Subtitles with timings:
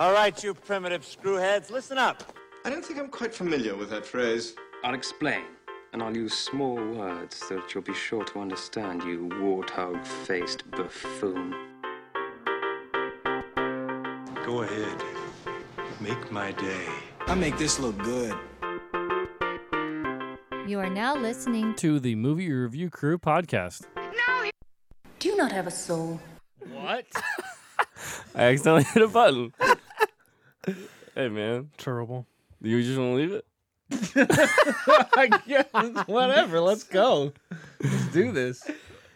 [0.00, 2.22] All right, you primitive screwheads, listen up.
[2.64, 4.54] I don't think I'm quite familiar with that phrase.
[4.82, 5.42] I'll explain,
[5.92, 10.62] and I'll use small words so that you'll be sure to understand, you warthog faced
[10.70, 11.54] buffoon.
[14.42, 15.04] Go ahead.
[16.00, 16.86] Make my day.
[17.26, 18.34] I make this look good.
[20.66, 23.82] You are now listening to the Movie Review Crew podcast.
[25.18, 26.18] Do you not have a soul?
[26.72, 27.04] What?
[28.34, 29.52] I accidentally hit a button.
[31.14, 31.70] Hey, man.
[31.78, 32.26] Terrible.
[32.60, 33.44] You just want to leave it?
[35.16, 36.06] I guess.
[36.06, 36.60] Whatever.
[36.60, 37.32] Let's go.
[37.82, 38.68] Let's do this.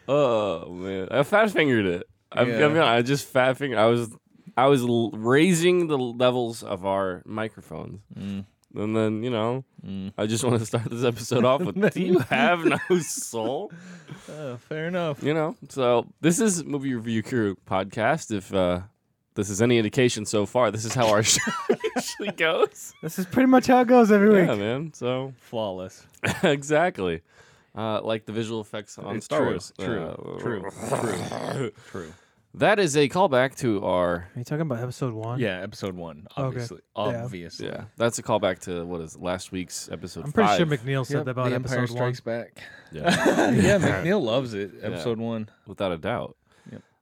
[0.07, 1.07] Oh, man.
[1.11, 2.07] I fat fingered it.
[2.31, 2.65] I'm, Yeah.
[2.65, 3.77] I, mean, I just fat fingered.
[3.79, 4.09] I was,
[4.57, 8.01] I was l- raising the levels of our microphones.
[8.17, 8.45] Mm.
[8.75, 9.63] And then, you know,
[10.17, 13.71] I just want to start this episode off with Do you have no soul?
[14.29, 15.23] Uh, fair enough.
[15.23, 18.35] You know, so this is Movie Review Crew podcast.
[18.35, 18.81] If uh,
[19.35, 21.41] this is any indication so far, this is how our show
[21.95, 22.93] usually goes.
[23.01, 24.47] This is pretty much how it goes every week.
[24.47, 24.93] Yeah, man.
[24.93, 26.05] So Flawless.
[26.43, 27.21] exactly,
[27.75, 29.73] uh, like the visual effects on Star True, Wars.
[29.79, 32.13] true, Uh, true, true, true.
[32.57, 34.15] That is a callback to our.
[34.15, 35.39] Are you talking about episode one?
[35.39, 36.25] Yeah, episode one.
[36.37, 36.77] Obviously.
[36.95, 37.23] Yeah.
[37.23, 37.67] Obviously.
[37.67, 40.23] Yeah, that's a callback to what is it, last week's episode.
[40.23, 40.65] I'm pretty sure.
[40.65, 42.39] McNeil said Yep, that about the Empire episode Strikes one.
[42.39, 42.63] Back.
[42.93, 43.51] Yeah.
[43.51, 44.71] yeah, McNeil loves it.
[44.81, 45.49] Episode one.
[45.67, 46.37] without a doubt.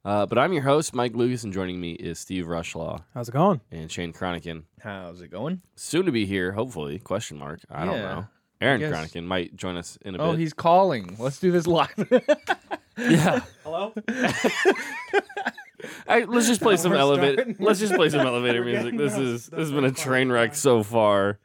[0.05, 0.11] Yep.
[0.13, 3.33] Uh, but I'm your host, Mike Lucas, and joining me is Steve Rushlau How's it
[3.33, 3.61] going?
[3.71, 4.63] and Shane Cronican.
[4.81, 5.61] How's it going?
[5.75, 6.99] Soon to be here, hopefully.
[6.99, 7.61] Question mark.
[7.69, 8.27] I don't Yeah, know.
[8.61, 8.93] Aaron guess.
[8.93, 10.39] Cronican might join us in a Oh, bit.
[10.39, 11.15] he's calling.
[11.19, 11.93] Let's do this live.
[12.97, 13.41] yeah.
[13.63, 13.93] Hello?
[16.07, 17.33] I, let's just play some We're elevator.
[17.43, 17.55] starting.
[17.65, 18.97] Let's just play some elevator music.
[18.97, 21.39] This is this has been a train wreck so far.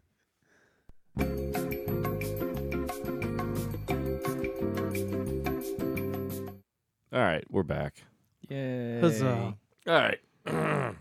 [7.11, 8.03] All right, we're back.
[8.49, 9.01] Yay.
[9.01, 9.55] Huzzah.
[9.87, 10.19] All right.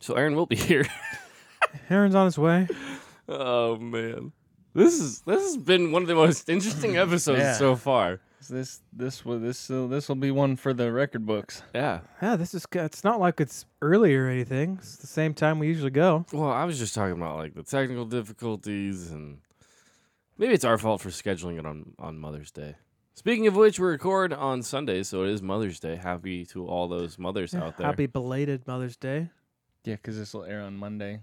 [0.00, 0.86] so Aaron will be here.
[1.90, 2.68] Aaron's on his way.
[3.28, 4.32] oh man,
[4.74, 7.54] this is this has been one of the most interesting episodes Yeah.
[7.54, 8.20] so far.
[8.48, 11.62] This this will this will this will be one for the record books.
[11.74, 12.00] Yeah.
[12.22, 12.64] Yeah, this is.
[12.66, 12.84] good.
[12.84, 14.76] It's not like it's early or anything.
[14.80, 16.24] It's the same time we usually go.
[16.32, 19.38] Well, I was just talking about like the technical difficulties and
[20.38, 22.76] maybe it's our fault for scheduling it on on Mother's Day.
[23.16, 25.96] Speaking of which, we record on Sunday, so it is Mother's Day.
[25.96, 27.86] Happy to all those mothers out there.
[27.86, 29.30] Happy belated Mother's Day.
[29.84, 31.20] Yeah, because this will air on Monday.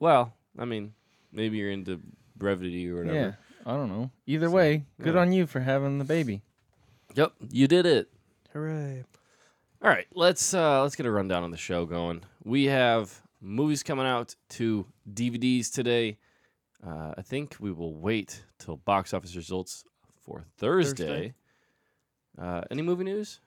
[0.00, 0.94] Well, I mean,
[1.32, 2.00] maybe you're into
[2.34, 3.14] brevity or whatever.
[3.14, 3.32] Yeah,
[3.70, 4.10] I don't know.
[4.26, 5.20] Either way, good yeah.
[5.20, 6.40] on you for having the baby.
[7.14, 8.08] Yep, you did it.
[8.54, 9.04] Hooray.
[9.82, 12.22] All right, let's uh let's get a rundown on the show going.
[12.42, 16.16] We have movies coming out to DVDs today.
[16.84, 19.84] Uh, I think we will wait till box office results
[20.24, 21.06] for Thursday.
[21.06, 21.34] Thursday.
[22.38, 23.40] Uh, any movie news?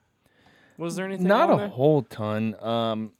[0.78, 1.26] Was there anything?
[1.26, 1.68] Not on a there?
[1.68, 2.54] whole ton.
[2.60, 3.12] Um,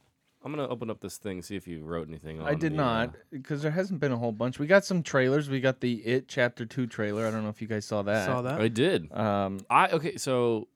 [0.44, 2.40] I'm gonna open up this thing see if you wrote anything.
[2.40, 4.58] On I did the, uh, not because there hasn't been a whole bunch.
[4.58, 5.50] We got some trailers.
[5.50, 7.26] We got the It Chapter Two trailer.
[7.26, 8.26] I don't know if you guys saw that.
[8.26, 8.60] Saw that.
[8.60, 9.12] I did.
[9.12, 10.16] Um, I okay.
[10.16, 10.68] So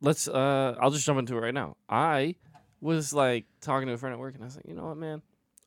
[0.00, 0.26] let's.
[0.26, 1.76] uh I'll just jump into it right now.
[1.88, 2.36] I
[2.80, 4.96] was like talking to a friend at work, and I was like, you know what,
[4.96, 5.20] man.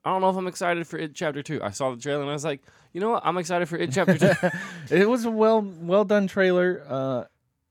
[0.04, 1.62] I don't know if I'm excited for it chapter two.
[1.62, 2.62] I saw the trailer and I was like,
[2.94, 3.24] you know what?
[3.26, 4.32] I'm excited for it chapter two.
[4.96, 6.84] it was a well well done trailer.
[6.88, 7.24] Uh,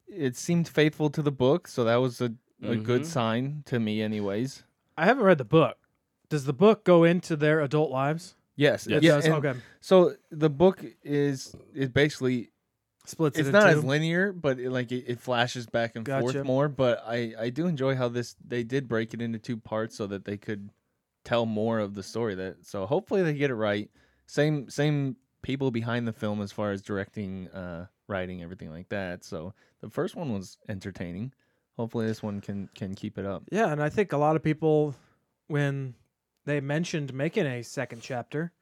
[0.08, 2.32] it seemed faithful to the book, so that was a,
[2.62, 3.06] a good Mhm.
[3.06, 4.64] sign to me, anyways.
[4.96, 5.76] I haven't read the book.
[6.28, 8.34] Does the book go into their adult lives?
[8.56, 8.98] Yes, Yes.
[8.98, 9.14] It yeah.
[9.20, 9.28] does?
[9.28, 9.54] okay.
[9.80, 12.50] So the book is is basically
[13.06, 13.78] Splits it it's in not two.
[13.78, 16.20] as linear, but it, like it, it flashes back and Gotcha.
[16.22, 16.68] forth more.
[16.68, 20.06] But I I do enjoy how this they did break it into two parts so
[20.08, 20.70] that they could
[21.30, 22.34] tell more of the story.
[22.34, 23.88] That so hopefully they get it right.
[24.26, 29.24] Same same people behind the film as far as directing, uh, writing, everything like that.
[29.24, 31.32] So the first one was entertaining.
[31.76, 33.42] Hopefully this one can can keep it up.
[33.50, 34.94] Yeah, and I think a lot of people,
[35.46, 35.94] when
[36.44, 38.52] they mentioned making a second chapter,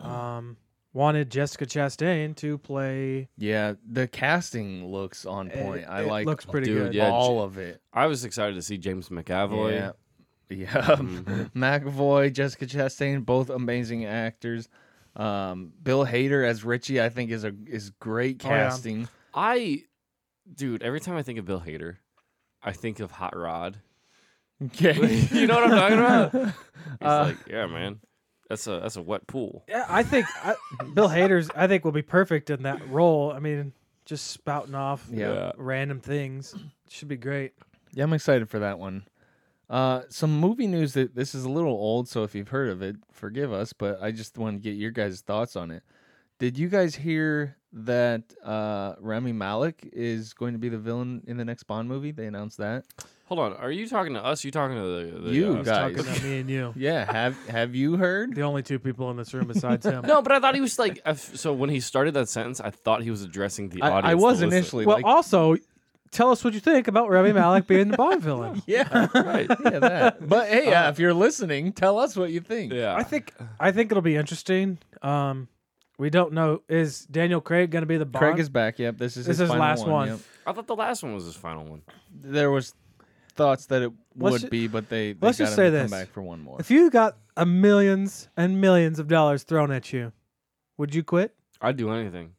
[0.00, 0.56] um,
[0.92, 3.28] wanted Jessica Chastain to play.
[3.36, 5.84] Yeah, the casting looks on It- point.
[5.88, 6.94] I it like looks pretty Dude, good.
[6.94, 7.80] yeah, all of it.
[7.92, 9.72] I was excited to see James McAvoy.
[9.72, 9.92] Yeah.
[10.50, 10.66] Yeah.
[10.96, 11.50] Mhm.
[11.54, 14.68] McAvoy, Jessica Chastain, both amazing actors.
[15.16, 18.68] Um, Bill Hader as Richie, I think is a is great Oh, yeah.
[18.68, 19.08] casting.
[19.34, 19.82] I,
[20.54, 21.96] dude, every time I think of Bill Hader,
[22.62, 23.78] I think of Hot Rod.
[24.64, 24.94] Okay.
[25.32, 26.32] you know what I'm talking about?
[26.54, 26.54] He's
[27.08, 28.00] Uh, like, yeah, man,
[28.48, 29.64] that's a that's a wet pool.
[29.68, 30.54] Yeah, I think I,
[30.94, 31.50] Bill Hader's.
[31.54, 33.30] I think will be perfect in that role.
[33.32, 33.72] I mean,
[34.04, 35.52] just spouting off Yeah.
[35.56, 36.54] random things
[36.88, 37.52] should be great.
[37.92, 39.04] Yeah, I'm excited for that one.
[39.70, 42.80] Uh, some movie news that this is a little old, so if you've heard of
[42.82, 45.82] it, forgive us, but I just want to get your guys' thoughts on it.
[46.38, 51.36] Did you guys hear that uh, Rami Malek is going to be the villain in
[51.36, 52.12] the next Bond movie?
[52.12, 52.84] They announced that.
[53.26, 53.52] Hold on.
[53.54, 54.42] Are you talking to us?
[54.42, 55.94] Or you talking to the, the You uh, guys.
[55.96, 58.34] Talking to me and you, Yeah, have have you heard?
[58.34, 60.02] the only two people in this room besides him.
[60.06, 61.02] No, but I thought he was like.
[61.16, 64.12] So when he started that sentence, I thought he was addressing the I, audience.
[64.12, 65.56] I was initially Well, like, also,
[66.10, 68.62] tell us what you think about Rami Malek being the Bond villain.
[68.66, 69.46] yeah, Right.
[69.64, 70.28] yeah, that.
[70.28, 72.72] But hey, uh, if you're listening, tell us what you think.
[72.72, 72.94] Yeah.
[72.94, 74.78] I think I think it'll be interesting.
[75.02, 75.48] Um,
[75.98, 78.20] we don't know is Daniel Craig going to be the Bond?
[78.22, 78.78] Craig is back.
[78.78, 80.08] Yep, this is This his is final last one.
[80.08, 80.18] yep.
[80.46, 81.82] I thought the last one was his final one.
[82.14, 82.74] There was
[83.34, 85.64] thoughts that it Let's would ju- be, but they, they let's got just him say
[85.66, 85.90] to this.
[85.90, 86.56] come back for one more.
[86.58, 90.12] If you got a millions and millions of dollars thrown at you,
[90.76, 91.34] would you quit?
[91.60, 92.32] I'd do anything.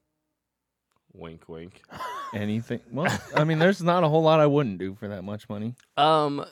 [1.13, 1.81] Wink, wink.
[2.34, 2.80] Anything?
[2.92, 5.76] Well, I mean, there's not a whole lot I wouldn't do for that much money.
[5.98, 6.46] Um,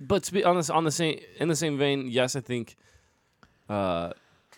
[0.00, 2.76] but to be on this on the same in the same vein, yes, I think.
[3.68, 4.12] Uh,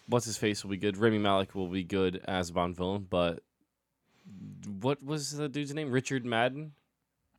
[0.09, 0.97] what's his face will be good.
[0.97, 3.41] Rami Malek will be good as a Bond villain, but
[4.81, 5.91] what was the dude's name?
[5.91, 6.73] Richard Madden,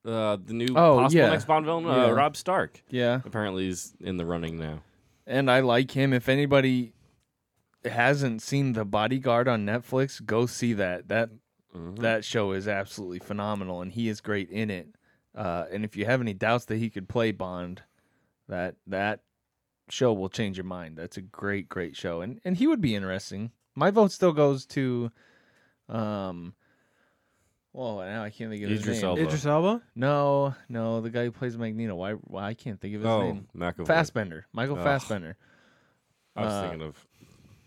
[0.05, 1.29] uh, the new Oh, possible yeah.
[1.29, 1.85] next Bond villain.
[1.85, 2.09] Uh, Yeah.
[2.11, 4.81] Rob Stark Yeah, apparently he's in the running now.
[5.25, 6.13] and I like him.
[6.13, 6.93] If anybody
[7.85, 11.09] hasn't seen The Bodyguard on Netflix, go see that.
[11.09, 11.29] That
[11.77, 11.99] Mhm.
[11.99, 14.87] that show is absolutely phenomenal, and he is great in it.
[15.35, 17.83] Uh, and if you have any doubts that he could play Bond,
[18.47, 19.21] that that
[19.89, 20.97] show will change your mind.
[20.97, 23.51] That's a great, great show, and and he would be interesting.
[23.75, 25.11] My vote still goes to,
[25.87, 26.55] um,
[27.73, 29.05] well, now I can't think of his Idris name.
[29.09, 29.21] Elba.
[29.21, 29.83] Idris Elba?
[29.95, 31.93] No, no, the guy who plays Magneto.
[31.95, 32.13] Why?
[32.13, 33.47] Why I can't think of his Oh, name?
[33.55, 33.85] McAvoy.
[33.85, 34.83] Fassbender, Michael Ugh.
[34.83, 35.37] Fassbender.
[36.35, 37.07] I was uh, thinking of.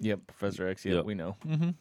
[0.00, 0.84] Yep, Professor X.
[0.84, 1.04] Yep, Yep.
[1.04, 1.32] we know.
[1.42, 1.72] hmm Uh,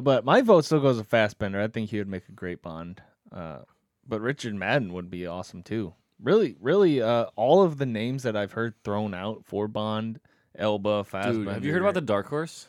[0.00, 1.60] but my vote still goes to Fassbender.
[1.60, 3.02] I think he would make a great Bond.
[3.32, 3.58] Uh,
[4.06, 5.94] but Richard Madden would be awesome too.
[6.22, 10.20] Really, really, uh, all of the names that I've heard thrown out for Bond,
[10.56, 11.44] Elba, Fassbender.
[11.44, 12.68] Dude, have you heard about the Dark Horse?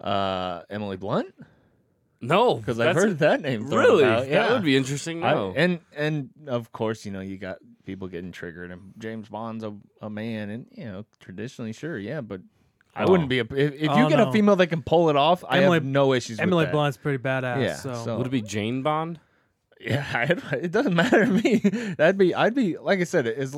[0.00, 1.32] uh, Emily Blunt?
[2.20, 3.66] No, Because I've heard that name.
[3.68, 4.28] Thrown Really, about.
[4.28, 4.46] Yeah.
[4.46, 5.20] that would be interesting.
[5.20, 9.62] No, and and of course, you know, you got people getting triggered, and James Bond's
[9.62, 12.40] a, a man, and you know, traditionally, sure, yeah, but
[12.96, 13.10] I Oh.
[13.10, 14.28] wouldn't be a, if, if Oh, you get no.
[14.28, 15.42] a female that can pull it off.
[15.48, 16.38] I Emily- have no issues.
[16.38, 16.72] Emily with that.
[16.72, 17.60] Blunt's pretty badass.
[17.62, 17.94] Yeah, so.
[18.04, 19.18] so- would it be Jane Bond?
[19.80, 21.56] Yeah, I, it doesn't matter to me.
[21.98, 23.56] That'd be I'd be like I said, is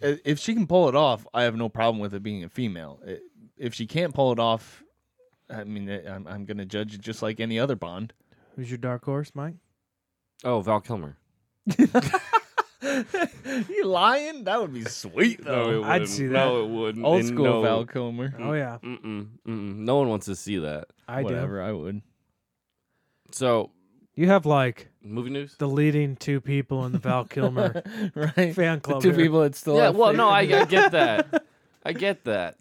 [0.00, 3.00] if she can pull it off, I have no problem with it being a female.
[3.04, 3.22] It,
[3.58, 4.82] if she can't pull it off,
[5.50, 8.12] I mean, I'm I'm gonna judge it just like any other Bond.
[8.56, 9.56] Who's your dark horse, Mike?
[10.42, 11.16] Oh, Val Kilmer.
[12.82, 14.44] you lying?
[14.44, 15.82] That would be sweet though.
[15.84, 16.32] I'd see that.
[16.32, 17.04] No, it wouldn't.
[17.04, 18.34] Old And school no, Val Kilmer.
[18.38, 19.76] Oh yeah, Mm-mm, mm-mm.
[19.76, 20.86] No one wants to see that.
[21.08, 21.24] I do.
[21.24, 22.02] Whatever, I would.
[23.32, 23.70] So,
[24.14, 25.54] You have like movie news.
[25.58, 27.82] the leading two people in the Val Kilmer
[28.14, 28.54] right?
[28.54, 29.02] fan The club.
[29.02, 29.18] two here.
[29.18, 29.76] people that still.
[29.76, 31.44] yeah, have well, faith no, I, I get that.
[31.84, 32.56] I get that.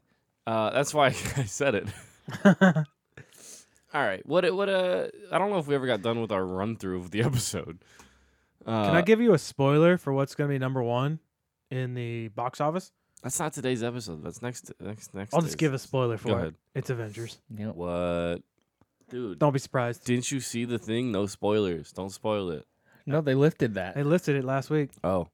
[0.46, 1.88] Uh, that's why I said it.
[2.46, 4.24] All right.
[4.26, 4.54] What?
[4.54, 4.70] What?
[4.70, 7.24] Uh, I don't know if we ever got done with our run through of the
[7.24, 7.80] episode.
[8.66, 11.20] Uh, Can I give you a spoiler for what's going to be number one
[11.72, 12.92] in the box office?
[13.24, 14.24] That's not today's episode.
[14.24, 14.72] That's next.
[14.80, 15.14] Next.
[15.14, 15.34] Next.
[15.34, 16.40] I'll just give a spoiler for Go it.
[16.40, 16.56] ahead.
[16.76, 17.40] It's Avengers.
[17.58, 17.76] Yep.
[17.76, 18.42] What?
[19.10, 20.06] Dude, Don't be surprised.
[20.06, 21.12] didn't you see the thing?
[21.12, 21.92] No spoilers.
[21.92, 22.66] Don't spoil it.
[23.06, 23.96] No, they lifted that.
[23.96, 24.92] They listed it last week.
[25.04, 25.28] Oh,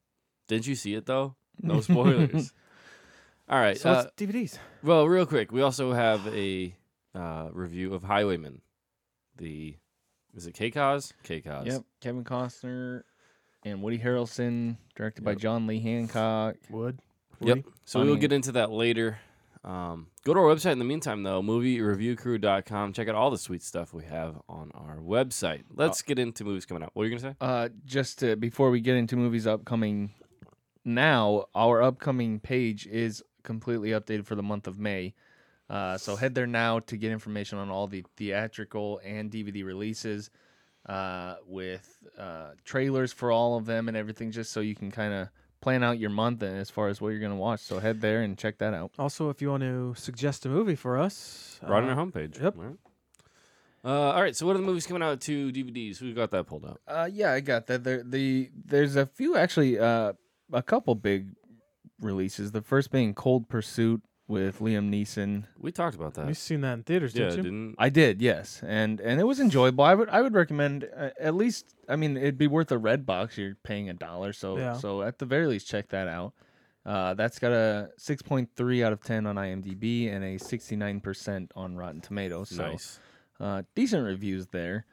[0.48, 1.34] didn't you see it though?
[1.62, 2.52] No spoilers.
[3.48, 3.76] All right.
[3.78, 4.58] So uh, it's DVDs.
[4.82, 6.74] well, real quick, we also have a
[7.14, 8.62] uh, review of Highwayman.
[9.36, 9.76] The
[10.34, 11.12] is it KCOS?
[11.24, 11.66] KCOS.
[11.66, 13.02] Yep, Kevin Costner
[13.66, 15.40] and Woody Harrelson, directed by Yep.
[15.40, 16.56] John Lee Hancock.
[16.70, 17.00] Wood.
[17.40, 17.56] Yep.
[17.58, 17.68] Woody.
[17.84, 18.20] So we will Funny.
[18.20, 19.18] get into that later.
[19.64, 22.92] Um, go to our website in the meantime, though, moviereviewcrew.com.
[22.92, 25.64] Check out all the sweet stuff we have on our website.
[25.74, 26.90] Let's get into movies coming out.
[26.94, 27.36] What are you going to say?
[27.40, 30.12] Uh, just to, before we get into movies upcoming
[30.84, 35.14] now, our upcoming page is completely updated for the month of May.
[35.68, 40.30] Uh, so head there now to get information on all the theatrical and DVD releases,
[40.88, 45.12] uh, with uh, trailers for all of them and everything, just so you can kind
[45.12, 45.28] of
[45.60, 47.60] plan out your month and as far as what you're gonna watch.
[47.60, 48.92] So head there and check that out.
[48.98, 52.40] Also, if you want to suggest a movie for us, right on uh, our homepage.
[52.40, 52.56] yep.
[52.56, 52.76] All right.
[53.84, 54.34] Uh, all right.
[54.34, 55.98] So, what are the movies coming out to DVDs?
[55.98, 56.80] Who got that pulled out?
[56.88, 57.84] Uh, yeah, I got that.
[57.84, 60.14] There, the there's a few actually, uh,
[60.52, 61.28] a couple big
[62.00, 62.50] releases.
[62.50, 65.44] The first being Cold Pursuit with Liam Neeson.
[65.58, 66.26] We talked about that.
[66.28, 67.42] You've seen that in theaters, yeah, didn't you?
[67.42, 67.74] didn't.
[67.78, 69.84] I did, yes, and and it was enjoyable.
[69.84, 71.74] I would I would recommend uh, at least.
[71.88, 73.36] I mean, it'd be worth a Redbox.
[73.36, 74.74] You're paying a dollar, so Yeah.
[74.74, 76.32] so at the very least, check that out.
[76.84, 82.00] Uh, that's got a 6.3 out of 10 on IMDb and a 69% on Rotten
[82.00, 82.50] Tomatoes.
[82.50, 83.00] So nice.
[83.40, 84.86] uh, decent reviews there.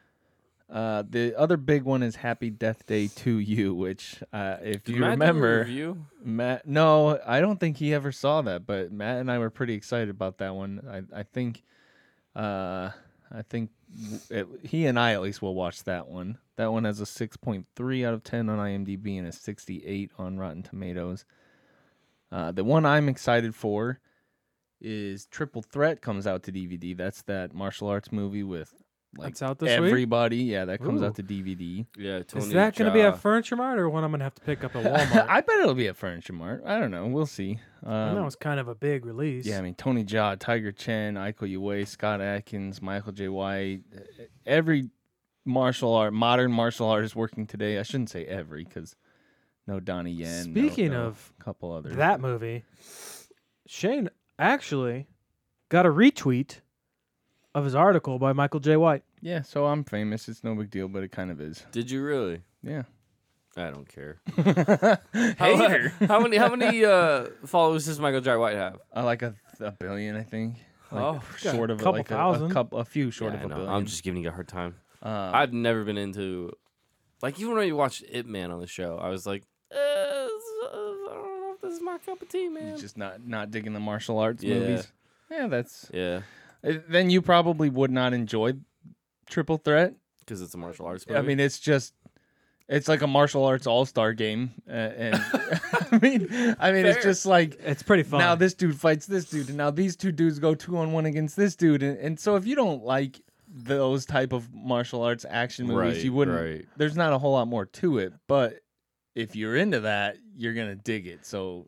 [0.70, 5.00] Uh, the other big one is Happy Death Day 2U, which uh, if Did you
[5.02, 6.06] Matt remember, review?
[6.22, 6.66] Matt.
[6.66, 10.08] No, I don't think he ever saw that, but Matt and I were pretty excited
[10.08, 11.06] about that one.
[11.14, 11.62] I I think,
[12.34, 12.90] uh,
[13.30, 13.70] I think
[14.30, 16.38] it, he and I at least will watch that one.
[16.56, 20.62] That one has a 6.3 out of 10 on IMDb and a 68 on Rotten
[20.62, 21.24] Tomatoes.
[22.32, 24.00] Uh, the one I'm excited for
[24.80, 26.96] is Triple Threat comes out to DVD.
[26.96, 28.74] That's that martial arts movie with
[29.16, 29.88] like That's out this week?
[29.88, 30.38] everybody.
[30.38, 31.06] Yeah, that comes Ooh.
[31.06, 31.86] out to DVD.
[31.96, 33.12] Yeah, Tony Is that going to be Jaa.
[33.12, 35.28] at Furniture Mart or one I'm going to have to pick up at Walmart?
[35.28, 36.62] I bet it'll be at Furniture Mart.
[36.66, 37.06] I don't know.
[37.06, 37.58] We'll see.
[37.84, 39.46] I Um, know it's kind of a big release.
[39.46, 43.80] Yeah, I mean Tony Jaa, Tiger Chen, Iko Uwais, Scott Adkins, Michael Jai White,
[44.46, 44.88] every
[45.44, 47.78] martial art, modern martial artist working today.
[47.78, 48.96] I shouldn't say every because
[49.66, 50.52] no Donnie Yen.
[50.52, 51.96] no- Speaking no of couple others.
[51.96, 52.64] that movie,
[53.66, 55.06] Shane actually
[55.68, 56.60] got a retweet
[57.54, 59.04] of his article by Michael Jai White.
[59.20, 60.28] yeah, so I'm famous.
[60.28, 61.64] It's no big deal, but it kind of is.
[61.72, 62.42] Did you really?
[62.62, 62.82] Yeah.
[63.56, 64.18] I don't care.
[65.38, 65.92] how, Hater.
[66.08, 68.34] how many how many uh, followers does Michael J.
[68.36, 68.78] White have?
[68.94, 70.56] Uh, like a, a billion, I think.
[70.90, 72.50] Like Oh, short of a- couple like a, a thousand.
[72.50, 73.54] couple, a few short Yeah, of I a know.
[73.56, 73.72] billion.
[73.74, 74.74] I'm just giving you a hard time.
[75.02, 76.50] Uh, I've never been into
[77.22, 80.28] like even when you watched Ip Man on the show, I was like, uh, I
[81.12, 82.76] don't know if this is my cup of tea, man.
[82.76, 84.54] just not not digging the martial arts Yeah.
[84.58, 84.88] movies.
[85.30, 85.90] Yeah, that's.
[85.94, 86.22] Yeah,
[86.88, 88.54] Then you probably would not enjoy
[89.28, 89.94] Triple Threat.
[90.20, 91.18] because it's a martial arts movie.
[91.18, 91.94] I mean, it's just
[92.68, 95.14] it's like a martial arts all star game, uh, and
[95.92, 98.20] I mean, I mean, it's just like It's pretty fun.
[98.20, 101.04] now this dude fights this dude, and now these two dudes go two on one
[101.06, 105.24] against this dude, and, and so if you don't like those type of martial arts
[105.28, 106.36] action movies, Right, you wouldn't.
[106.40, 106.64] right.
[106.76, 108.60] There's not a whole lot more to it, but
[109.14, 111.24] if you're into that, you're gonna dig it.
[111.26, 111.66] So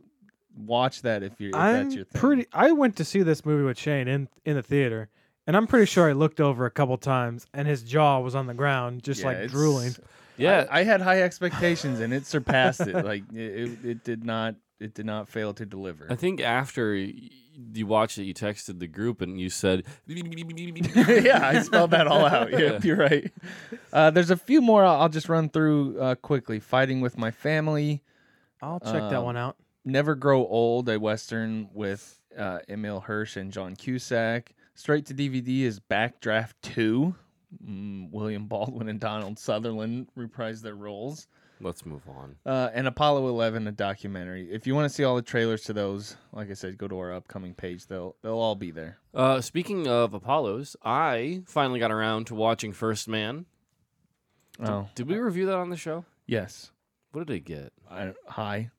[0.57, 2.21] watch that if you're if I'm that's your thing.
[2.21, 2.47] pretty.
[2.53, 5.09] I went to see this movie with Shane in in the theater,
[5.47, 8.47] and I'm pretty sure I looked over a couple times, and his jaw was on
[8.47, 9.95] the ground, just Yeah, like it's- drooling.
[10.37, 13.05] yeah, I, I had high expectations and it surpassed it.
[13.05, 16.07] Like it, it, it did not it did not fail to deliver.
[16.11, 17.13] I think after y-
[17.73, 22.27] you watched it, you texted the group and you said, yeah, I spelled that all
[22.27, 22.51] out.
[22.53, 23.33] Yep, you're right.
[23.93, 26.61] Uh, there's a few more I'll, I'll just run through uh, quickly.
[26.61, 28.03] Fighting with my family,
[28.61, 29.57] I'll check that Um, one out.
[29.87, 34.53] Never Grow Old, a western with uh, Emile Hirsch and John Cusack.
[34.75, 37.15] Straight to DVD is Backdraft Two.
[37.65, 41.29] Mm, William Baldwin and Donald Sutherland reprise their roles.
[41.61, 44.51] "Let's move on." Uh, and Apollo 11, a documentary.
[44.53, 46.99] If you want to see all the trailers to those, like I said, go to
[46.99, 47.87] our upcoming page.
[47.87, 48.99] They'll they'll all be there.
[49.15, 53.47] Uh, speaking of Apollos, I finally got around to watching First Man.
[54.59, 56.05] Oh, Did we review that on the show?
[56.27, 56.73] yes.
[57.13, 57.73] What did it get?
[57.91, 58.71] I, hi.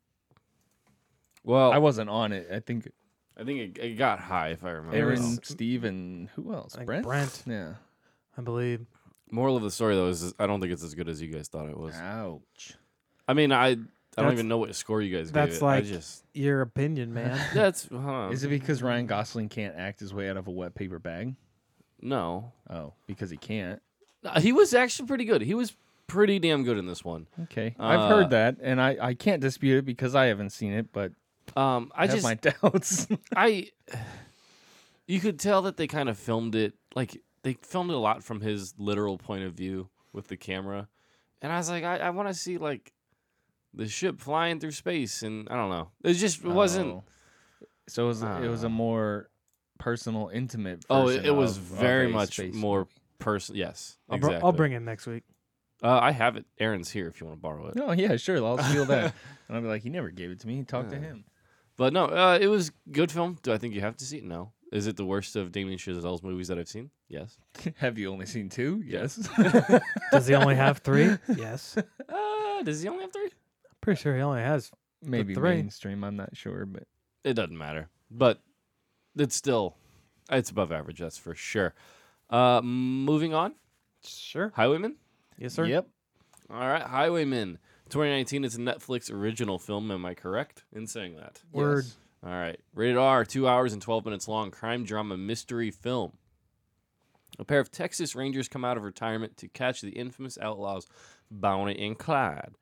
[1.47, 2.47] Well, I wasn't on it.
[2.53, 2.91] I think
[3.39, 4.97] I think it, it got high if I remember.
[4.97, 5.37] Aaron, well.
[5.43, 6.75] Steve, and who else?
[6.75, 7.03] I think Brent.
[7.05, 7.43] Brent.
[7.47, 7.73] Yeah.
[8.37, 8.85] I believe.
[9.31, 11.47] Moral of the story though is I don't think it's as good as you guys
[11.47, 11.95] thought it was.
[11.95, 12.75] Ouch.
[13.27, 13.85] I mean, I I don't
[14.15, 15.65] That's- even know what score you guys that's gave it.
[15.65, 17.39] like- I just Your opinion, man.
[17.53, 18.29] that's huh.
[18.31, 21.35] Is it because Ryan Gosling can't act his way out of a wet paper bag?
[22.01, 22.51] no.
[22.69, 23.81] Oh, because he can't.
[24.23, 25.41] No, He was actually pretty good.
[25.41, 25.75] He was
[26.07, 27.27] pretty damn good in this one.
[27.43, 30.73] Okay, I've Uh, heard that, and I, I can't dispute it because I haven't seen
[30.73, 31.11] it, but
[31.55, 33.07] Um, I I have just my doubts.
[33.35, 33.69] I
[35.07, 38.23] you could tell that they kind of filmed it like they filmed it a lot
[38.23, 40.87] from his literal point of view with the camera,
[41.41, 42.91] and I was like, I, I want to see like
[43.73, 46.87] the ship flying through space, and I don't know, it just it wasn't.
[46.93, 47.03] Oh.
[47.87, 48.69] So it was it was a Uh.
[48.69, 49.29] more
[49.79, 50.83] personal, intimate.
[50.89, 52.87] Oh, it, it was of- of very a much more
[53.19, 53.59] personal.
[53.59, 54.45] Yes, I'll, br- exactly.
[54.45, 55.23] I'll bring it next week.
[55.83, 56.45] Uh, I have it.
[56.59, 57.75] Aaron's here if you want to borrow it.
[57.75, 58.43] No, yeah, sure.
[58.43, 59.13] I'll steal that,
[59.47, 60.63] and I'll be like, he never gave it to me.
[60.63, 61.01] Talk to Yeah.
[61.01, 61.25] him.
[61.77, 63.37] But no, uh, it was good film.
[63.43, 64.23] Do I think you have to see it?
[64.23, 64.51] No.
[64.71, 66.89] Is it the worst of Damien Chazelle's movies that I've seen?
[67.07, 67.37] Yes.
[67.77, 68.83] Have you only seen two?
[68.85, 69.15] Yes.
[70.11, 71.17] Does he only have three?
[71.35, 71.77] yes.
[72.09, 73.29] Uh, does he only have three?
[73.81, 74.71] Pretty sure he only has.
[75.03, 75.57] Maybe three.
[75.57, 76.03] mainstream.
[76.03, 76.83] I'm not sure, but
[77.23, 77.87] It doesn't matter.
[78.09, 78.41] But
[79.15, 79.75] it's still,
[80.31, 80.97] it's above average.
[80.99, 81.75] That's for sure.
[82.31, 83.53] Uh, moving on.
[84.03, 84.51] Sure.
[84.55, 84.95] Highwaymen.
[85.37, 85.65] Yes, sir.
[85.65, 85.87] yep.
[86.49, 87.59] All right, Highwaymen.
[87.89, 88.45] 2019.
[88.45, 89.91] It's a Netflix original film.
[89.91, 91.41] Am I correct in saying that?
[91.51, 91.85] Word.
[91.85, 91.97] Yes.
[92.25, 92.59] All right.
[92.73, 96.13] Rated R, two hours and 12 minutes long, crime drama mystery film.
[97.39, 100.87] A pair of Texas Rangers come out of retirement to catch the infamous outlaws
[101.29, 102.55] Bonnie and Clyde.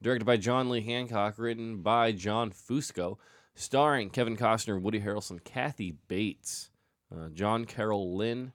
[0.00, 3.18] Directed by John Lee Hancock, written by John Fusco,
[3.54, 6.70] starring Kevin Costner, Woody Harrelson, Kathy Bates,
[7.14, 8.52] uh, John Carroll Lynn,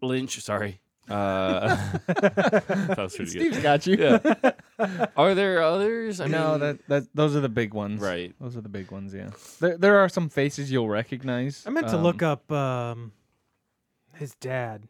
[0.00, 0.80] Lynch, sorry.
[1.08, 3.52] Uh, that was pretty good.
[3.52, 3.96] Steve's got you.
[3.98, 5.06] Yeah.
[5.16, 6.20] Are there others?
[6.20, 8.00] I no, mean- that that those are the big ones.
[8.00, 8.34] Right.
[8.40, 9.12] Those are the big ones.
[9.14, 9.30] Yeah.
[9.60, 11.64] There there are some faces you'll recognize.
[11.66, 13.12] I meant to um, look up um,
[14.14, 14.88] his dad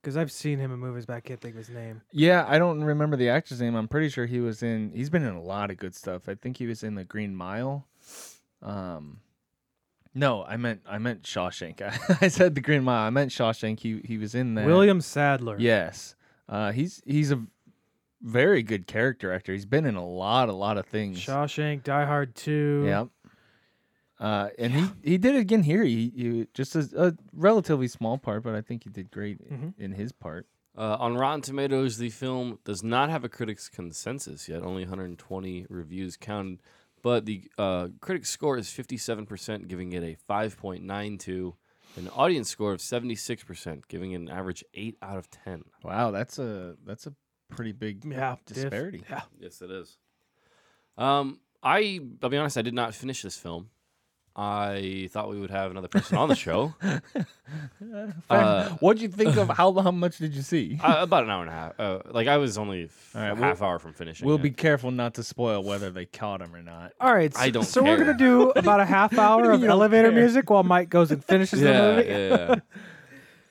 [0.00, 2.02] because I've seen him in movies, but I can't think of his name.
[2.12, 3.74] Yeah, I don't remember the actor's name.
[3.74, 4.92] I'm pretty sure he was in.
[4.94, 6.28] He's been in a lot of good stuff.
[6.28, 7.86] I think he was in The Green Mile.
[8.62, 9.20] Um,
[10.14, 11.82] No, I meant I meant Shawshank.
[12.22, 13.06] I, said the Green Mile.
[13.06, 13.80] I meant Shawshank.
[13.80, 14.66] He he was in that.
[14.66, 15.56] William Sadler.
[15.58, 16.14] Yes.
[16.48, 17.42] Uh, he's he's a
[18.22, 19.52] very good character actor.
[19.52, 21.18] He's been in a lot a lot of things.
[21.18, 22.84] Shawshank, Die Hard 2.
[22.86, 23.08] Yep.
[24.20, 25.82] Uh, and he, he did it again here.
[25.82, 29.74] He, he just a, a relatively small part, but I think he did great in,
[29.76, 30.46] in his part.
[30.76, 34.62] Uh, on Rotten Tomatoes, the film does not have a critics' consensus yet.
[34.62, 36.60] Only 120 reviews counted,
[37.04, 41.52] but the uh, critic score is 57%, giving it a 5.92,
[41.96, 45.64] an audience score of 76%, giving it an average 8 out of 10.
[45.84, 47.12] Wow, that's a that's a
[47.50, 48.36] pretty big Yeah.
[48.46, 49.04] diff- disparity.
[49.08, 49.20] Yeah.
[49.38, 49.98] Yes, it is.
[50.96, 53.68] Um, I I'll be honest, I did not finish this film.
[54.36, 56.74] I thought we would have another person on the show.
[58.30, 60.78] Uh, What'd you think of how how much did you see?
[60.82, 61.78] uh, about an hour and a half.
[61.78, 64.26] Uh, like I was only f- All right, a we'll- half hour from finishing.
[64.26, 64.42] We'll it.
[64.42, 66.92] be careful not to spoil whether they caught him or not.
[67.00, 67.32] All right.
[67.36, 70.18] I so- don't So we're going to do about a half hour of elevator care.
[70.20, 72.08] music while Mike goes and finishes the movie.
[72.08, 72.28] yeah.
[72.48, 72.54] yeah.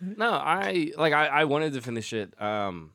[0.17, 2.33] no, I like I, I wanted to finish it.
[2.41, 2.91] Um,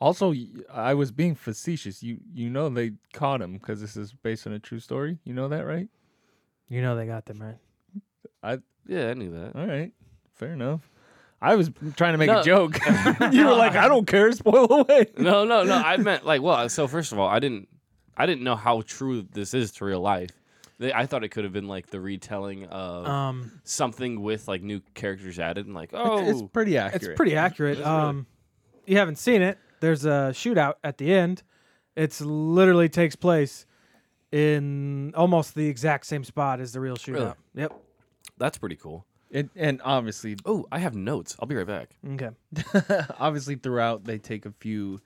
[0.00, 0.32] Also,
[0.72, 2.02] I was being facetious.
[2.02, 5.18] You you know they caught him because this is based on a true story.
[5.24, 5.88] You know that, right?
[6.68, 7.56] You know they got them, right?
[8.42, 9.52] I yeah, I knew that.
[9.56, 9.92] all right,
[10.34, 10.80] fair enough.
[11.40, 12.40] I was trying to make No.
[12.40, 12.78] a joke.
[13.32, 14.30] you were like, I don't care.
[14.32, 15.06] Spoil away.
[15.16, 15.74] No, no, no.
[15.74, 16.68] I meant like well.
[16.68, 17.68] So first of all, I didn't
[18.16, 20.30] I didn't know how true this is to real life.
[20.80, 24.62] They, I thought it could have been like the retelling of Um, something with like
[24.62, 27.02] new characters added and like It's, oh it's pretty accurate.
[27.02, 27.80] it's pretty accurate.
[27.84, 28.26] Um,
[28.86, 29.58] you haven't seen it.
[29.80, 31.42] There's a shootout at the end.
[31.96, 33.66] It's literally takes place
[34.32, 37.14] in almost the exact same spot as the real shootout.
[37.14, 37.34] Really?
[37.54, 37.72] Yep.
[38.36, 39.04] that's pretty cool.
[39.30, 41.36] It, and obviously, Oh, I have notes.
[41.38, 41.90] I'll be right back.
[42.14, 42.30] Okay.
[43.18, 45.00] obviously throughout they take a few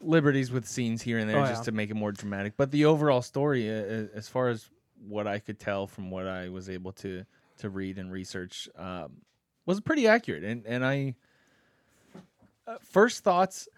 [0.00, 1.64] liberties with scenes here and there Oh, just yeah.
[1.66, 4.68] to make it more dramatic but the overall story uh, as far as
[5.08, 7.24] what i could tell from what i was able to
[7.58, 9.10] to read and research um,
[9.66, 11.16] was pretty accurate and and i
[12.68, 13.68] uh, first thoughts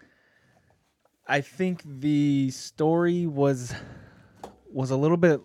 [1.27, 3.73] i think the story was
[4.73, 5.41] was a little bit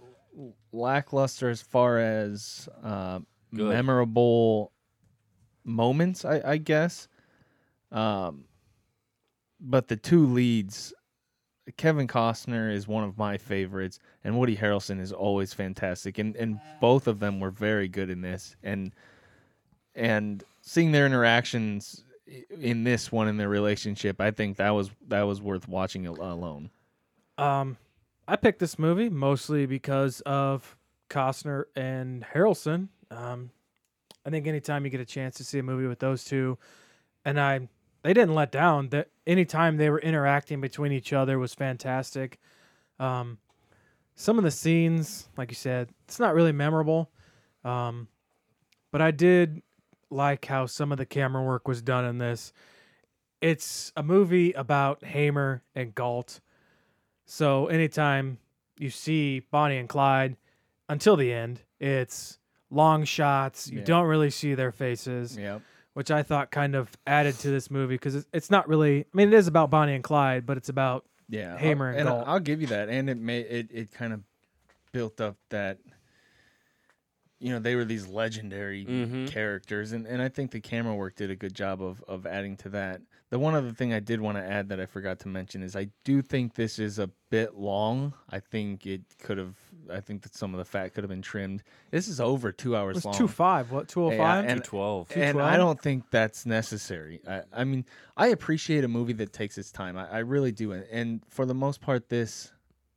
[0.73, 3.18] lackluster as far as uh,
[3.50, 4.73] memorable
[5.64, 7.09] moments i i guess
[7.92, 8.44] um,
[9.61, 10.92] but the two leads,
[11.77, 16.61] Kevin Costner is one of my favorites, and Woody Harrelson is always fantastic, and and
[16.81, 18.92] both of them were very good in this, and
[19.94, 22.05] and seeing their interactions
[22.51, 26.70] in this one in their relationship, I think that was that was worth watching alone.
[27.38, 27.77] Um,
[28.29, 30.77] I picked this movie mostly because of
[31.09, 32.89] Costner and Harrelson.
[33.11, 33.51] Um,
[34.25, 36.59] I think anytime you get a chance to see a movie with those two,
[37.25, 37.69] and I,
[38.03, 38.89] they didn't let down.
[38.89, 42.41] That anytime they were interacting between each other was fantastic.
[42.99, 43.39] Um,
[44.17, 47.11] some of the scenes, like you said, it's not really memorable,
[47.65, 48.09] um,
[48.91, 49.62] but I did
[50.11, 52.53] like how some of the camera work was done in this.
[53.41, 56.41] It's a movie about Hamer and Gault.
[57.27, 58.39] So anytime
[58.79, 60.37] you see Bonnie and Clyde
[60.89, 62.39] until the end, it's
[62.71, 63.69] long shots.
[63.71, 63.85] You Yeah.
[63.85, 65.61] don't really see their faces, Yep.
[65.95, 69.01] which I thought kind of added to this movie because it's, it's not really.
[69.03, 72.01] I mean, it is about Bonnie and Clyde, but it's about Yeah, Hamer I'll, and
[72.01, 72.29] and Gault.
[72.29, 74.23] I'll give you that, and it may it it kind of
[74.93, 75.79] built up that
[77.39, 79.29] you know they were these legendary Mhm.
[79.29, 82.57] characters, and and I think the camera work did a good job of of adding
[82.59, 83.03] to that.
[83.37, 85.77] The one other thing I did want to add that I forgot to mention is
[85.77, 88.14] I do think this is a bit long.
[88.31, 89.57] I think it could have.
[89.92, 91.62] I think that some of the fat could have been trimmed.
[91.90, 93.14] This is over two hours was long.
[93.14, 93.70] two five.
[93.70, 94.44] What two oh Yeah, five?
[94.46, 97.20] and- I don't think that's necessary.
[97.29, 97.85] I, I mean,
[98.16, 99.99] I appreciate a movie that takes its time.
[99.99, 102.51] I, I really do, and, and for the most part, this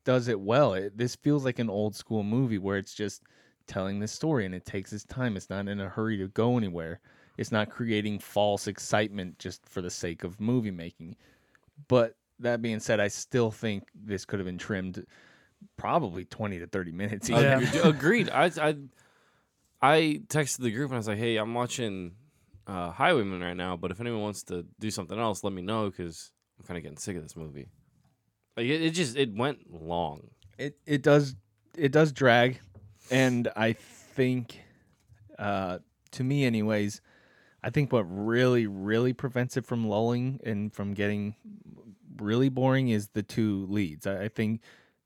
[0.06, 0.74] does it well.
[0.74, 3.24] It, this feels like an old school movie where it's just
[3.68, 5.36] telling this story, and it takes its time.
[5.36, 7.02] It's not in a hurry to go anywhere.
[7.40, 11.16] It's not creating false excitement just for the sake of movie making.
[11.88, 15.06] But that being said, I still think this could have been trimmed
[15.78, 17.30] probably twenty to thirty minutes.
[17.30, 17.60] Yeah.
[17.60, 17.82] Agreed.
[17.86, 18.30] Agreed.
[18.30, 18.76] I, I
[19.82, 22.16] I texted the group and I was like, "Hey, I'm watching
[22.68, 25.90] uh, Highwayman right now, but if anyone wants to do something else, let me know
[25.90, 27.70] because I'm kind of getting sick of this movie."
[28.58, 30.28] Like it, it just it went long.
[30.58, 31.36] it it does
[31.78, 32.60] it does drag
[33.10, 34.60] and i think
[35.38, 35.78] uh
[36.12, 37.00] to me anyways
[37.64, 41.36] i think what really really prevents it from lulling and from getting
[42.18, 44.62] really boring is the two leads i, I think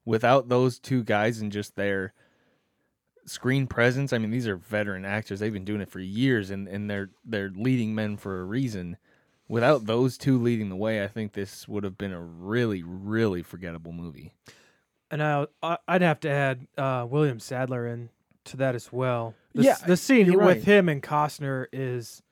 [0.05, 2.13] without those two guys and just their
[3.25, 6.67] screen presence i mean these are veteran actors they've been doing it for years and,
[6.67, 8.97] and they're they're leading men for a reason
[9.47, 13.41] without those two leading the way i think this would have been a really really
[13.41, 14.33] forgettable movie
[15.13, 18.09] and I, I'd have to add uh, William Sadler in
[18.45, 19.35] to that as well.
[19.53, 20.63] The, Yeah, the scene with right.
[20.63, 22.23] him and Costner is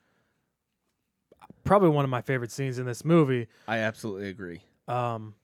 [1.64, 3.48] probably one of my favorite scenes in this movie.
[3.68, 4.60] I absolutely agree.
[4.88, 5.34] Um,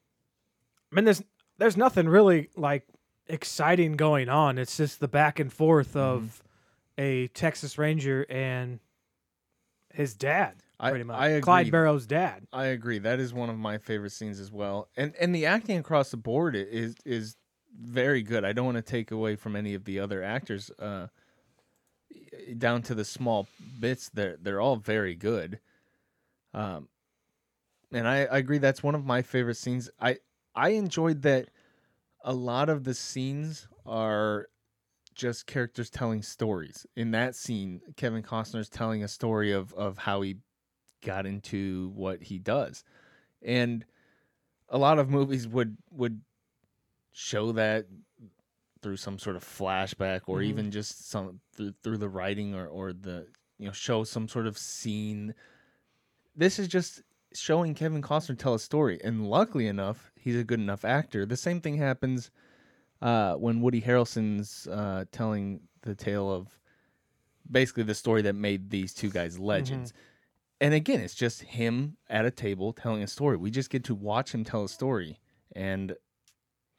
[0.93, 1.23] I mean, there's
[1.59, 2.87] there's nothing really like
[3.29, 4.59] exciting going on.
[4.59, 5.99] It's just the back and forth Mm-hmm.
[5.99, 6.43] of
[6.97, 8.81] a Texas Ranger and
[9.95, 11.17] his dad, I- pretty much.
[11.17, 11.41] I agree.
[11.43, 12.47] Clyde Barrow's dad.
[12.53, 12.99] I agree.
[12.99, 14.89] That is one of my favorite scenes as well.
[14.97, 17.37] And and the acting across the board is is
[17.81, 18.45] very good.
[18.45, 20.71] I don't want to take away from any of the other actors.
[20.79, 21.07] Uh,
[22.57, 23.47] down to the small
[23.79, 25.61] bits, they're they're all very good.
[26.59, 26.89] Um,
[27.93, 28.59] and I, I agree.
[28.59, 29.91] That's one of my favorite scenes.
[30.01, 30.19] I
[30.55, 31.51] I enjoyed that.
[32.25, 34.49] A lot of the scenes are
[35.15, 36.87] just characters telling stories.
[36.97, 40.39] In that scene, Kevin Costner's telling a story of of how he
[41.03, 42.85] got into what he does.
[43.43, 43.87] And
[44.69, 46.23] a lot of movies would would
[47.13, 47.87] show that
[48.83, 50.43] through some sort of flashback or Mhm.
[50.43, 54.47] even just some through, through the writing or or the you know show some sort
[54.47, 55.35] of scene.
[56.37, 57.03] This is just
[57.35, 61.27] showing Kevin Costner tell a story and luckily enough, he's a good enough actor.
[61.27, 62.31] The same thing happens
[63.03, 66.49] uh, when Woody Harrelson's uh, telling the tale of
[67.51, 69.93] basically the story that made these two guys legends.
[70.61, 73.37] And again, it's just him at a table telling a story.
[73.37, 75.21] We just get to watch him tell a story.
[75.55, 75.95] And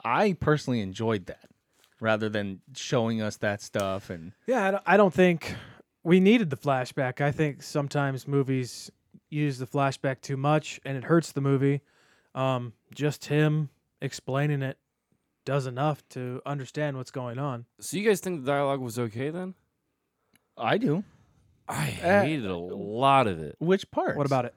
[0.04, 1.50] I personally enjoyed that
[2.02, 4.10] rather than showing us that stuff.
[4.10, 5.56] And Yeah, I don't think
[6.04, 7.22] we needed the flashback.
[7.22, 8.92] I think sometimes movies
[9.30, 11.82] use the flashback too much and it hurts the movie.
[12.36, 13.70] Um, just him
[14.02, 14.78] explaining it
[15.46, 17.66] does enough to understand what's going on.
[17.80, 19.56] So you guys think the dialogue was okay then?
[20.58, 21.04] I do.
[21.68, 23.56] I Uh, hated a lot of it.
[23.60, 24.18] Which part?
[24.18, 24.54] What about it?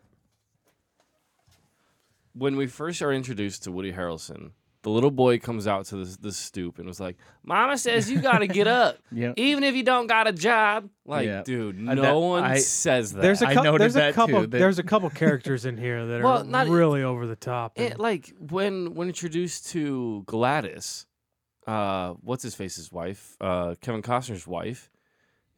[2.35, 6.17] When we first are introduced to Woody Harrelson, the little boy comes out to this,
[6.17, 9.33] this stoop and was like, "Mama says you got to get up, Yeah.
[9.37, 11.43] even if you don't got a job." Like, Yeah.
[11.45, 13.23] dude, no that- one I- says that.
[13.23, 15.65] There's a I cou- noted there's a that couple too, that- there's a couple characters
[15.65, 17.79] in here that are not- really over the top.
[17.79, 21.07] It, like when when introduced to Gladys,
[21.67, 24.91] uh, what's his face's wife, uh, Kevin Costner's wife.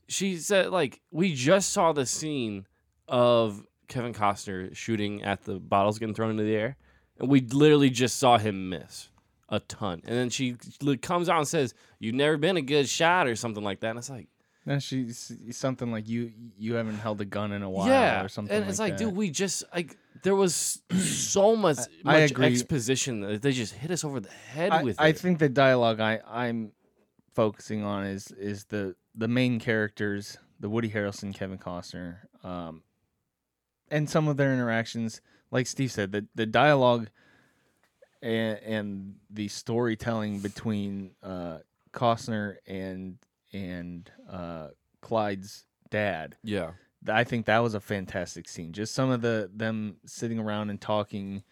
[0.07, 2.67] She said, like, we just saw the scene
[3.09, 6.77] of Kevin Costner shooting at the bottles getting thrown into the air,
[7.19, 9.09] and we literally just saw him miss
[9.49, 10.03] a ton.
[10.05, 10.57] And then she
[11.03, 13.91] comes out and says, "You've never been a good shot" or something like that.
[13.91, 14.29] And it's like,
[14.67, 16.33] No, she's something like you.
[16.57, 18.57] You haven't held a gun in a while, yeah, or something.
[18.57, 19.05] and it's like, that.
[19.05, 22.47] dude, we just like there was so much, I much agree.
[22.47, 25.19] exposition that they just hit us over the head I, with I it.
[25.19, 26.73] think the dialogue I I'm
[27.35, 32.83] focusing on is is the the main characters, the Woody Harrelson, Kevin Costner, um,
[33.91, 35.21] and some of their interactions.
[35.51, 37.11] Like Steve said, the the dialogue
[38.25, 41.59] and, and the storytelling between uh,
[41.93, 43.19] Costner and
[43.53, 44.69] and uh,
[45.01, 46.37] Clyde's dad.
[46.43, 46.73] yeah.
[47.07, 48.73] I think that was a fantastic scene.
[48.73, 51.43] Just some of the them sitting around and talking,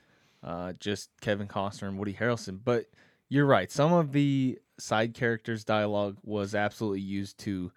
[0.42, 2.58] uh, just Kevin Costner and Woody Harrelson.
[2.64, 2.86] But
[3.28, 3.70] you're right.
[3.70, 7.70] Some of the side characters' dialogue was absolutely used to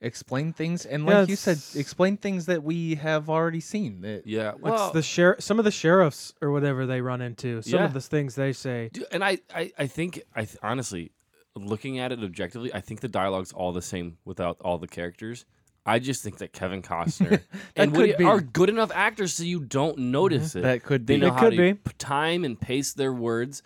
[0.00, 4.00] explain things, and Yeah, like you said, explain things that we have already seen.
[4.02, 7.62] That Yeah, Like well, the sheriff, some of the sheriffs or whatever they run into,
[7.62, 7.84] some Yeah.
[7.86, 8.90] of the things they say.
[8.92, 11.12] dude, and I, I, I think, I th- honestly,
[11.56, 15.44] looking at it objectively, I think the dialogue's all the same without all the characters.
[15.84, 17.40] I just think that Kevin Costner
[17.76, 18.24] and could Woody be.
[18.24, 20.10] are good enough actors so you don't mm-hmm.
[20.12, 20.62] notice it.
[20.62, 21.20] That could be They be.
[21.22, 21.80] know It how could to be.
[21.98, 23.62] time and pace their words,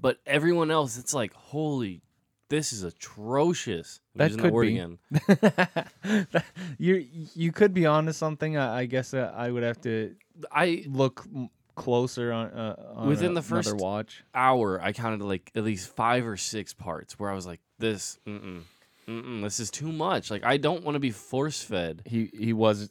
[0.00, 2.00] but everyone else, it's like, holy,
[2.48, 4.00] this is atrocious.
[4.14, 4.78] I'm That could be.
[4.78, 4.98] again.
[6.78, 8.56] you you could be onto something.
[8.56, 10.14] I, I guess uh, I would have to
[10.52, 14.22] I look m- closer on, uh, on Within a- the first- watch.
[14.34, 18.18] hour, I counted like at least five or six parts where I was like, this,
[18.26, 18.62] mm-mm,
[19.08, 20.30] mm-mm, this is too much.
[20.30, 22.02] Like, I don't want to be force fed.
[22.06, 22.90] he he was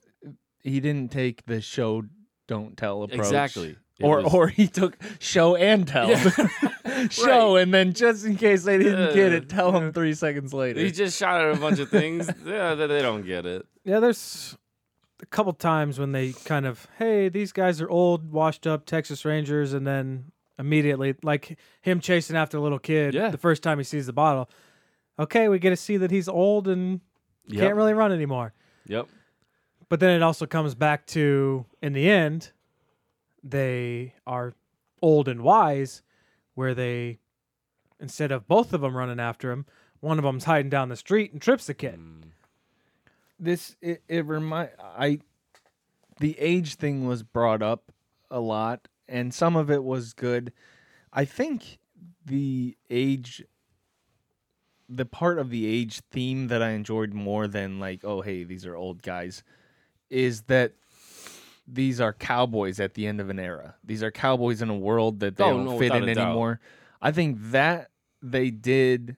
[0.63, 2.03] he didn't take the show
[2.47, 3.75] don't tell approach Exactly.
[3.99, 7.07] It or was- or he took show and tell Yeah.
[7.09, 10.79] show and then just in case they didn't get it tell them three seconds later
[10.79, 12.29] He just shot at a bunch of things.
[12.45, 13.65] yeah, they, they don't get it.
[13.83, 14.57] Yeah, there's
[15.21, 19.23] a couple times when they kind of, hey, these guys are old, washed up Texas
[19.23, 23.29] Rangers, and then immediately, like him chasing after a little kid Yeah.
[23.29, 24.49] the first time he sees the bottle.
[25.19, 26.99] Okay, we get to see that he's old and
[27.47, 27.61] Yep.
[27.61, 28.53] can't really run anymore.
[28.87, 29.07] Yep.
[29.87, 32.51] But then it also comes back to, in the end,
[33.45, 34.53] they are
[35.01, 36.01] old and wise,
[36.55, 37.19] where they,
[37.99, 39.65] instead of both of them running after him,
[39.99, 41.95] one of them's hiding down the street and trips the kid.
[41.95, 42.21] Hmm.
[43.39, 45.19] this it, it remind i
[46.19, 47.91] the age thing was brought up
[48.31, 50.53] a lot and some of it was good
[51.11, 51.79] i think
[52.25, 53.43] the age
[54.87, 58.65] the part of the age theme that I enjoyed more than like, oh hey, these
[58.65, 59.43] are old guys,
[60.09, 60.73] is that
[61.67, 63.75] these are cowboys at the end of an era.
[63.83, 66.59] These are cowboys in a world that they Oh, don't no, fit in anymore.
[67.01, 67.89] I think that
[68.21, 69.17] they did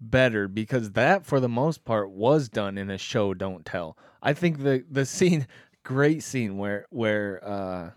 [0.00, 3.96] better because that for the most part was done in a show don't tell.
[4.22, 5.46] I think the the scene
[5.82, 7.90] great scene where where uh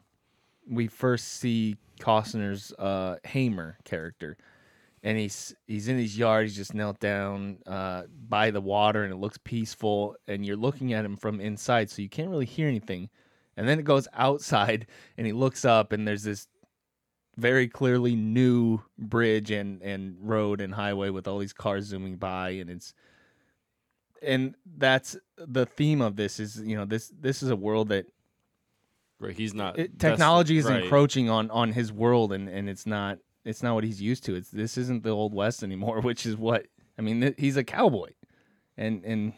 [0.69, 4.37] we first see Costner's uh Hamer character
[5.03, 9.13] and he's he's in his yard he's just knelt down uh by the water and
[9.13, 12.67] it looks peaceful and you're looking at him from inside so you can't really hear
[12.67, 13.09] anything
[13.57, 14.87] and then it goes outside
[15.17, 16.47] and he looks up and there's this
[17.37, 22.49] very clearly new bridge and and road and highway with all these cars zooming by
[22.49, 22.93] and it's
[24.21, 28.05] and that's the theme of this is you know this this is a world that
[29.19, 29.77] Right, he's not.
[29.77, 30.81] it, technology is right.
[30.83, 34.35] encroaching on on his world and and it's not it's not what he's used to
[34.35, 36.65] it's this isn't the old west anymore which is what
[36.97, 38.09] i mean th- he's a cowboy
[38.77, 39.33] and and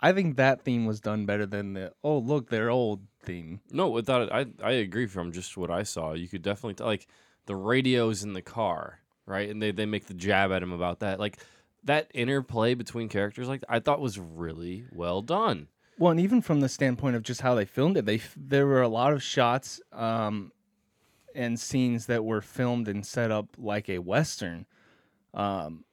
[0.00, 3.88] i think that theme was done better than the oh look they're old theme No,
[3.90, 6.14] without it, I I agree from just what I saw.
[6.14, 7.06] You could definitely tell, like
[7.46, 9.50] the radios in the car, right?
[9.50, 11.38] And they they make the jab at him about that, like
[11.84, 13.48] that interplay between characters.
[13.48, 15.68] Like I thought was really well done.
[15.98, 18.66] Well, and even from the standpoint of just how they filmed it, they f- there
[18.66, 20.52] were a lot of shots um,
[21.34, 24.66] and scenes that were filmed and set up like a western,
[25.32, 25.84] um,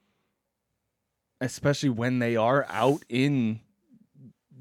[1.39, 3.61] especially when they are out in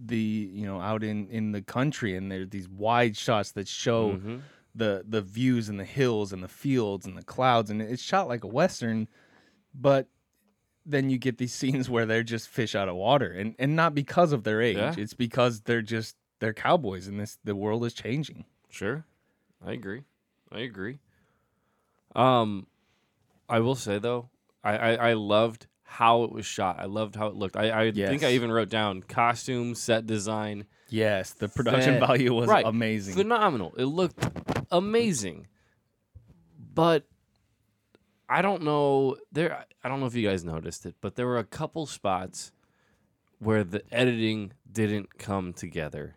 [0.04, 4.16] the you know out in in the country and there's these wide shots that show
[4.16, 4.42] Mhm.
[4.74, 8.26] the the views and the hills and the fields and the clouds and it's shot
[8.26, 9.06] like a western
[9.74, 10.08] but
[10.84, 13.94] then you get these scenes where they're just fish out of water and and not
[13.94, 14.94] because of their age Yeah.
[14.96, 19.04] it's because they're just they're cowboys and this the world is changing Sure,
[19.64, 20.02] I agree.
[20.50, 20.98] I agree.
[22.16, 22.66] Um,
[23.48, 24.30] I will say though,
[24.64, 26.76] I I, I loved how it was shot.
[26.78, 27.56] I loved how it looked.
[27.56, 30.64] I I think I even wrote down costume, set design.
[30.88, 33.72] yes the production Phen- value was right, amazing phenomenal.
[33.76, 34.18] It looked
[34.70, 35.46] amazing,
[36.74, 37.04] but
[38.28, 39.64] I don't know there.
[39.84, 42.52] I don't know if you guys noticed it, but there were a couple spots
[43.38, 46.16] where the editing didn't come together,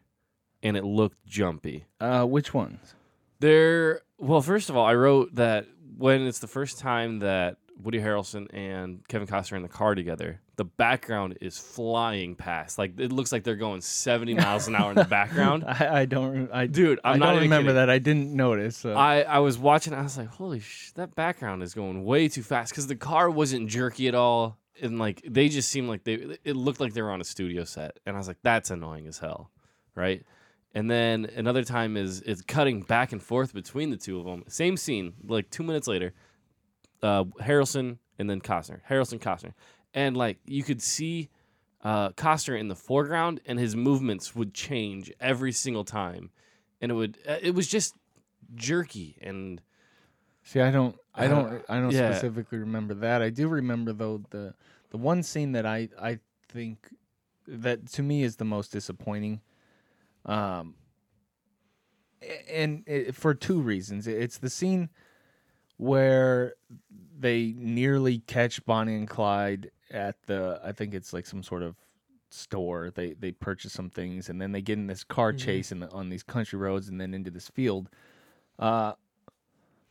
[0.63, 1.85] and it looked jumpy.
[1.99, 2.95] uh which ones
[3.39, 4.01] There.
[4.17, 5.65] Well, first of all, I wrote that
[5.97, 10.41] when it's the first time that Woody Harrelson and Kevin Costner in the car together,
[10.55, 12.77] the background is flying past.
[12.77, 15.63] Like it looks like they're going seventy miles an hour in the background.
[15.67, 17.75] i, I don't i Dude, I'm I not don't remember kidding.
[17.75, 18.93] that i didn't notice so.
[18.93, 19.93] I, I was watching.
[19.93, 20.91] I was like, "Holy sh!
[20.91, 24.97] That background is going way too fast." Because the car wasn't jerky at all, and
[24.97, 26.37] like they just seemed like they.
[26.43, 29.07] It looked like they were on a studio set, and I was like, "That's annoying
[29.07, 29.51] as hell,"
[29.95, 30.23] right?
[30.73, 34.43] And then another time is it's cutting back and forth between the two of them.
[34.49, 36.13] Same scene, like two minutes later,
[37.05, 39.53] uh, Harrelson and then Costner, Harrelson Costner,
[39.93, 41.29] and like you could see
[41.83, 46.31] uh, Costner in the foreground, and his movements would change every single time,
[46.81, 47.95] and it would uh, it was just
[48.55, 49.61] jerky and
[50.43, 52.11] See, I don't, I don't, I don't yeah.
[52.11, 53.23] specifically remember that.
[53.23, 54.53] I do remember though the
[54.91, 56.87] the one scene that I I think
[57.47, 59.41] that to me is the most disappointing.
[60.23, 60.75] Um,
[62.49, 64.89] and it, for two reasons, it's the scene
[65.77, 66.55] where
[67.17, 71.75] they nearly catch Bonnie and Clyde at the, I think it's like some sort of
[72.29, 72.91] store.
[72.93, 75.89] They they purchase some things and then they get in this car chase in the,
[75.91, 77.89] on these country roads and then into this field.
[78.59, 78.93] Uh,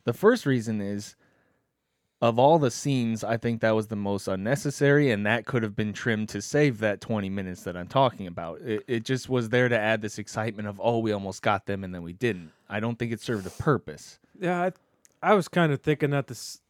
[0.03, 1.15] the first reason is
[2.21, 5.75] of all the scenes, I think that was the most unnecessary, and that could have
[5.75, 8.61] been trimmed to save that 20 minutes that I'm talking about.
[8.61, 11.83] It, it just was there to add this excitement of, oh, we almost got them
[11.83, 12.51] and then we didn't.
[12.69, 14.19] I don't think it served a purpose.
[14.39, 14.71] Yeah, I,
[15.21, 16.61] I was kind of thinking that this,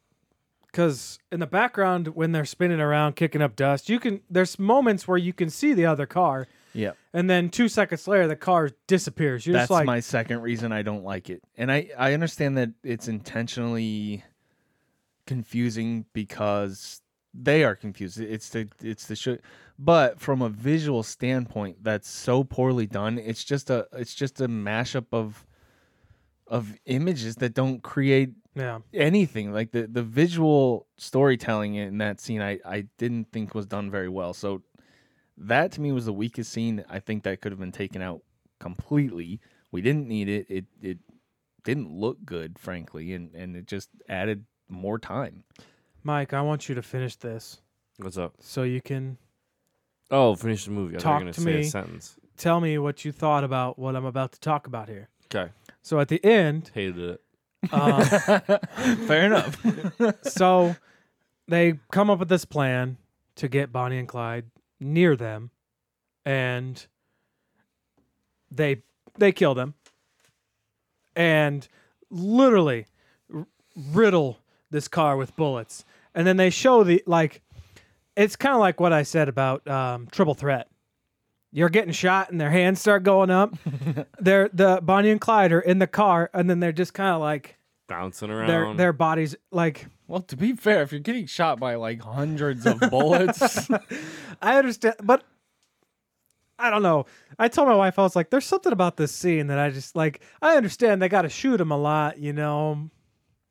[0.67, 4.21] because in the background when they're spinning around, kicking up dust, you can.
[4.29, 6.91] There's moments where you can see the other car, Yeah.
[7.13, 9.45] and then two seconds later, the car disappears.
[9.45, 11.41] You're That's just like, my second reason I don't like it.
[11.57, 14.23] And I, I understand that it's intentionally
[15.25, 17.01] confusing because
[17.33, 18.19] they are confused.
[18.19, 19.37] It's the it's the show
[19.77, 23.17] but from a visual standpoint that's so poorly done.
[23.17, 25.45] It's just a it's just a mashup of
[26.47, 29.51] of images that don't create yeah, anything.
[29.51, 34.09] Like the the visual storytelling in that scene I I didn't think was done very
[34.09, 34.33] well.
[34.33, 34.61] So
[35.37, 36.83] that to me was the weakest scene.
[36.89, 38.21] I think that could have been taken out
[38.59, 39.39] completely.
[39.71, 40.45] We didn't need it.
[40.49, 40.99] It it
[41.63, 45.43] didn't look good, frankly, and and it just added more time.
[46.03, 47.59] Mike, I want you to finish this
[47.97, 48.33] what's up?
[48.39, 49.17] so you can
[50.11, 50.95] Oh, finish the movie.
[50.95, 51.67] I thought Talk you were to gonna say me.
[51.67, 52.15] a sentence.
[52.37, 55.09] tell me what you thought about what I'm about to talk about here.
[55.33, 55.51] Okay,
[55.85, 57.21] So at the end, hated it.
[57.71, 58.03] um,
[59.05, 59.55] Fair enough.
[60.23, 60.75] so
[61.47, 62.97] they come up with this plan
[63.35, 64.45] to get Bonnie and Clyde
[64.79, 65.51] near them,
[66.25, 66.83] and
[68.49, 68.81] they
[69.19, 69.75] they kill them,
[71.15, 71.67] and
[72.09, 72.87] literally
[73.31, 73.45] r-
[73.75, 74.39] riddle
[74.71, 77.43] this car with bullets, and then they show the like.
[78.17, 80.67] It's kind of like what I said about um, Triple Threat.
[81.55, 83.53] You're getting shot, and their hands start going up.
[84.19, 87.21] they're the Bonnie and Clyde are in the car, and then they're just kind of
[87.21, 88.75] like Bouncing around.
[88.75, 92.79] their bodies like Well, to be fair, if you're getting shot by like hundreds of
[92.89, 93.69] bullets,
[94.41, 95.23] I understand, but
[96.59, 97.05] I don't know.
[97.39, 99.95] I told my wife I was like, "There's something about this scene that I just
[99.95, 102.89] like." I understand they got to shoot him a lot, you know,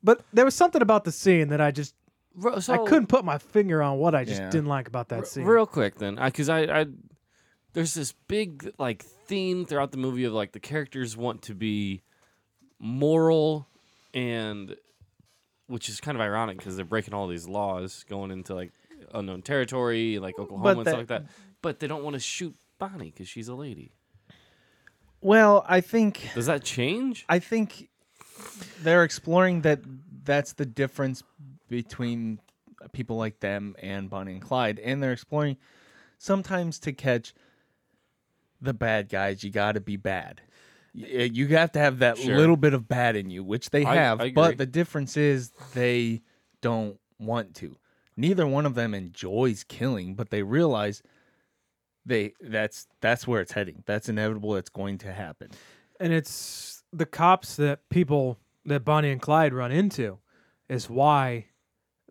[0.03, 1.95] but there was something about the scene that I just
[2.35, 4.51] Ro- I couldn't put my finger on what I just Yeah.
[4.51, 5.45] didn't like about that scene.
[5.45, 6.87] Real quick, then, because I, I,
[7.75, 12.03] there's this big like theme throughout the movie of like the characters want to be
[12.79, 13.69] moral,
[14.13, 14.75] and
[15.67, 18.73] which is kind of ironic because they're breaking all these laws, going into like
[19.13, 21.27] unknown territory, like Oklahoma and that- stuff like that.
[21.63, 23.93] But they don't want to shoot Bonnie because she's a lady.
[25.21, 27.25] well, I think Does that change?
[27.29, 27.89] I think
[28.83, 29.81] they're exploring that
[30.25, 31.23] that's the difference
[31.69, 32.39] between
[32.93, 35.57] people like them and Bonnie and Clyde, and they're exploring
[36.19, 37.33] sometimes to catch
[38.65, 40.41] the bad guys, you got to be bad.
[40.97, 42.37] Eh, you have to have that Sure.
[42.37, 44.33] little bit of bad in you, which they have, I agree.
[44.35, 46.23] but the difference is they
[46.61, 47.77] don't want to.
[48.17, 51.03] Neither one of them enjoys killing, but they realize
[52.07, 53.83] they that's that's where it's heading.
[53.87, 54.57] That's inevitable.
[54.57, 55.51] It's going to happen.
[56.01, 60.19] and it's the cops that people that Bonnie and Clyde run into
[60.69, 61.47] is why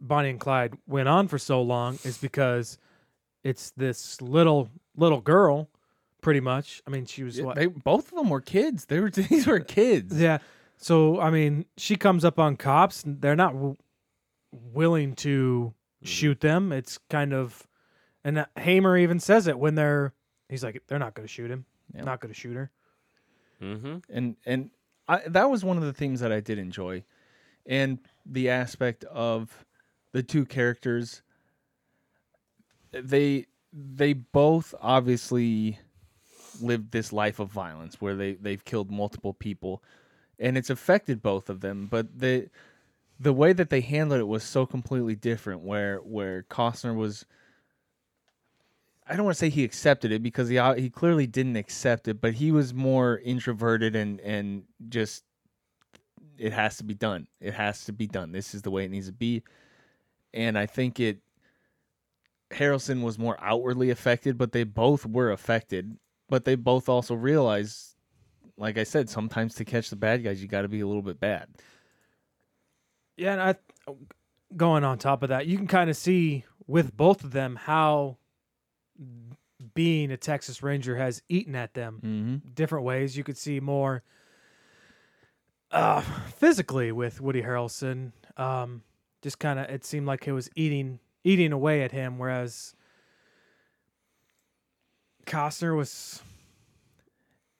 [0.02, 2.78] Bonnie and Clyde went on for so long is because
[3.44, 5.70] it's this little little girl
[6.24, 6.82] pretty much.
[6.88, 8.86] I mean, she was Yeah, what They both of them were kids.
[8.86, 10.20] They were these were kids.
[10.20, 10.40] Yeah.
[10.78, 13.04] So I mean, she comes up on cops.
[13.04, 13.76] and They're not w-
[14.52, 16.72] willing to shoot them.
[16.72, 17.68] It's kind of,
[18.24, 20.14] and uh, Hamer even says it when they're.
[20.50, 21.66] He's like, they're not going to shoot him.
[21.96, 22.04] Yeah.
[22.04, 22.72] Not going to shoot her.
[23.62, 23.98] Mm-hmm.
[24.10, 24.72] and and
[25.08, 27.04] I, that was one of the things that I did enjoy,
[27.66, 29.66] and the aspect of
[30.12, 31.22] the two characters.
[32.92, 35.80] They they both obviously
[36.62, 39.84] lived this life of violence where they they've killed multiple people,
[40.40, 41.88] and it's affected both of them.
[41.90, 42.50] But the
[43.20, 45.62] the way that they handled it was so completely different.
[45.62, 47.26] Where where Costner was.
[49.06, 52.22] I don't want to say he accepted it because he he clearly didn't accept it,
[52.22, 55.24] but he was more introverted and and just
[56.38, 57.28] it has to be done.
[57.42, 58.32] It has to be done.
[58.32, 59.44] This is the way it needs to be.
[60.34, 61.20] And I think it
[62.52, 65.98] Harrelson was more outwardly affected, but they both were affected.
[66.34, 67.96] But they both also realized,
[68.58, 71.04] like I said, sometimes to catch the bad guys, you got to be a little
[71.04, 71.48] bit bad.
[73.16, 73.56] Yeah, and I
[74.58, 78.18] going on top of that, you can kind of see with both of them how
[79.76, 82.54] being a Texas Ranger has eaten at them Mm-hmm.
[82.56, 83.16] different ways.
[83.16, 84.02] You could see more
[85.70, 88.12] uh, physically with Woody Harrelson.
[88.38, 88.82] Um,
[89.22, 92.74] just kind of, it seemed like it was eating eating away at him, whereas
[95.26, 96.22] Costner was.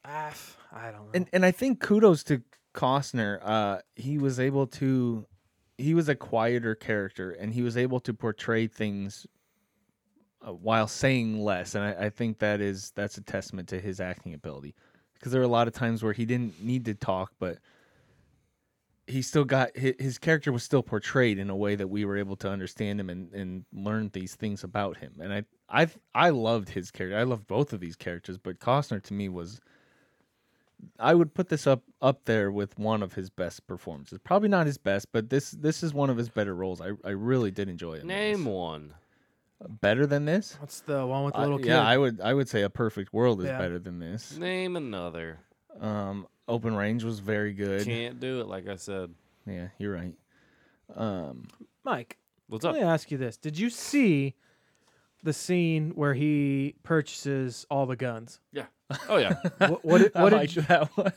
[0.06, 0.34] Ah,
[0.72, 1.12] I don't know.
[1.14, 2.42] And and I think kudos to
[2.74, 3.40] Costner.
[3.42, 5.26] Uh, he was able to,
[5.78, 9.28] he was a quieter character, and he was able to portray things
[10.46, 11.76] uh, while saying less.
[11.76, 14.76] And I, I think that is that's a testament to his acting ability,
[15.14, 17.60] because there are a lot of times where he didn't need to talk, but
[19.08, 22.18] he still got his, his character was still portrayed in a way that we were
[22.18, 25.14] able to understand him and, and learn these things about him.
[25.22, 27.18] And I I I loved his character.
[27.18, 29.60] I loved both of these characters, but Costner to me was
[31.00, 34.20] I would put this up up there with one of his best performances.
[34.24, 36.82] Probably not his best, but this this is one of his better roles.
[36.82, 38.06] I, I really did enjoy it.
[38.06, 38.94] Name one.
[39.82, 40.58] better than this.
[40.60, 41.68] What's the one with the Uh, little kid?
[41.68, 43.58] yeah, I would I would say a perfect world is Yeah.
[43.58, 44.38] better than this.
[44.38, 45.40] Name another.
[45.80, 47.86] Um, Open Range was very good.
[47.86, 48.48] Can't do it.
[48.48, 49.14] Like I said.
[49.46, 50.14] Yeah, you're right.
[50.96, 51.48] Um,
[51.84, 52.76] Mike, What's let up?
[52.76, 54.36] me ask you this: Did you see
[55.24, 58.40] the scene where he purchases all the guns?
[58.52, 58.66] Yeah.
[59.10, 59.36] Oh yeah.
[59.58, 61.14] What, what, did- I what did liked you- that one.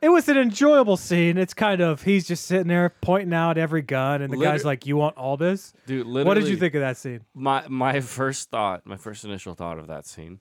[0.00, 1.38] It was an enjoyable scene.
[1.38, 4.84] It's kind of he's just sitting there pointing out every gun, and the guy's like,
[4.84, 6.24] "You want all this?" Dude, literally.
[6.28, 7.20] What did you think of that scene?
[7.34, 10.40] My my first thought, my first initial thought of that scene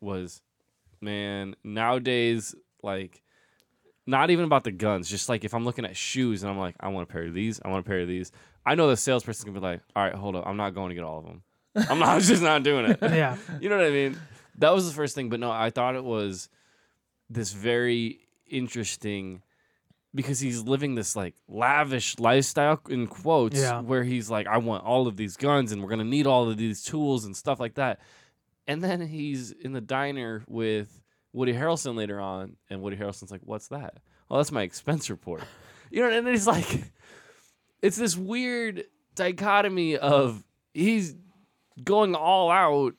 [0.00, 0.40] was,
[1.02, 3.20] man, nowadays like
[4.06, 6.74] not even about the guns, just like if I'm looking at shoes and I'm like,
[6.80, 8.32] I want a pair of these, I want a pair of these.
[8.66, 10.94] I know the salesperson can be like, all right, hold up, I'm not going to
[10.94, 11.42] get all of them.
[11.88, 12.98] I'm not I'm just not doing it.
[13.02, 14.18] Yeah, You know what I mean?
[14.58, 16.48] That was the first thing, but no, I thought it was
[17.30, 19.42] this very interesting
[20.14, 23.80] because he's living this like lavish lifestyle in quotes Yeah.
[23.80, 26.48] where he's like I want all of these guns and we're going to need all
[26.48, 27.98] of these tools and stuff like that.
[28.68, 31.02] And then he's in the diner with
[31.34, 33.98] Woody Harrelson later on and Woody Harrelson's like what's that?
[34.28, 35.42] Well, that's my expense report.
[35.90, 36.90] You know, and he's like
[37.80, 41.14] it's this weird dichotomy of he's
[41.84, 42.94] going all out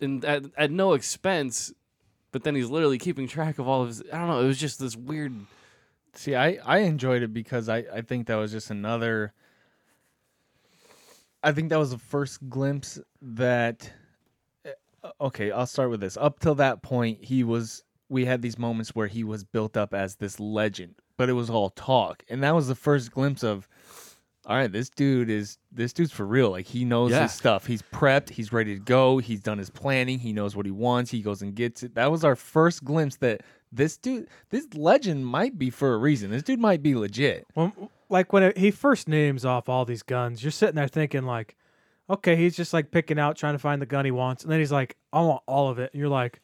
[0.00, 1.74] and at, at no expense
[2.30, 4.58] but then he's literally keeping track of all of his I don't know, it was
[4.58, 5.34] just this weird
[6.14, 9.32] See, I, I enjoyed it because I, I think that was just another.
[11.42, 13.90] I think that was the first glimpse that.
[15.02, 16.16] Uh, Okay, I'll start with this.
[16.16, 17.82] Up till that point, he was.
[18.08, 21.48] We had these moments where he was built up as this legend, but it was
[21.48, 23.68] all talk, and that was the first glimpse of.
[24.44, 26.50] All right, this dude is this dude's for real.
[26.50, 27.22] Like he knows Yeah.
[27.22, 27.64] his stuff.
[27.66, 28.30] He's prepped.
[28.30, 29.18] He's ready to go.
[29.18, 30.18] He's done his planning.
[30.18, 31.12] He knows what he wants.
[31.12, 31.94] He goes and gets it.
[31.94, 36.32] That was our first glimpse that this dude, this legend, might be for a reason.
[36.32, 37.46] This dude might be legit.
[37.54, 37.72] When,
[38.08, 41.54] like when it, he first names off all these guns, you're sitting there thinking like,
[42.10, 44.58] okay, he's just like picking out, trying to find the gun he wants, and then
[44.58, 45.90] he's like, I want all of it.
[45.92, 46.40] And you're like,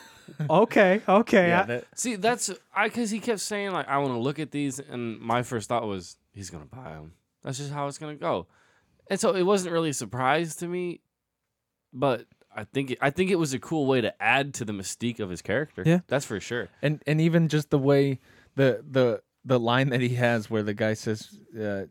[0.50, 4.12] okay, okay, Yeah, I- that, See, that's I because he kept saying like I want
[4.14, 7.12] to look at these, and my first thought was he's gonna buy them.
[7.42, 8.46] That's just how it's gonna go,
[9.10, 11.00] and so it wasn't really a surprise to me,
[11.92, 14.72] but I think it, I think it was a cool way to add to the
[14.72, 15.82] mystique of his character.
[15.86, 16.00] Yeah.
[16.06, 16.68] that's for sure.
[16.82, 18.20] and and even just the way
[18.56, 21.82] the the the line that he has where the guy says uh,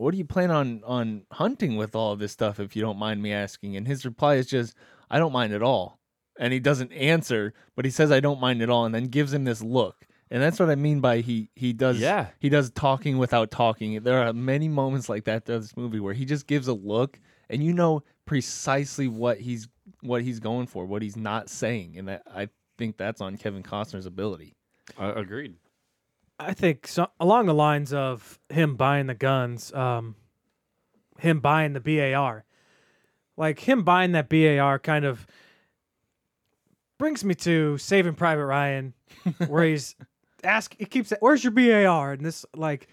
[0.00, 2.98] what do you plan on on hunting with all of this stuff if you don't
[2.98, 3.76] mind me asking?
[3.76, 4.74] And his reply is just
[5.10, 5.98] i don't mind at all.
[6.38, 9.32] And he doesn't answer but he says i don't mind at all and then gives
[9.32, 10.06] him this look.
[10.30, 12.28] And that's what i mean by he he does Yeah.
[12.38, 14.02] he does talking without talking.
[14.02, 17.18] There are many moments like that throughout this movie where he just gives a look
[17.50, 19.68] and you know precisely what he's
[20.02, 22.48] what he's going for what he's not saying and that i
[22.78, 24.54] think that's on kevin costner's ability.
[24.98, 25.56] Uh, agreed.
[26.40, 30.14] I think so, along the lines of him buying the guns, um,
[31.18, 32.44] him buying the BAR,
[33.36, 35.26] like him buying that BAR kind of
[36.98, 38.94] brings me to Saving Private Ryan,
[39.48, 39.96] where he's
[40.42, 42.88] ask he keeps where's your BAR and this like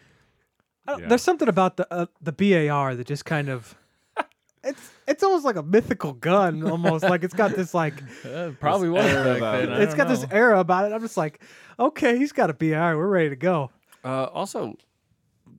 [0.85, 1.07] I don't, Yeah.
[1.09, 3.75] there's something about the uh, the BAR that just kind of
[4.63, 7.93] it's it's almost like a mythical gun almost like it's got this like
[8.59, 9.71] probably was era back about then.
[9.73, 10.27] It's it's don't got this know.
[10.31, 11.41] era about it I'm just like
[11.79, 13.69] okay he's got a BAR we're ready to go
[14.03, 14.77] Uh, also,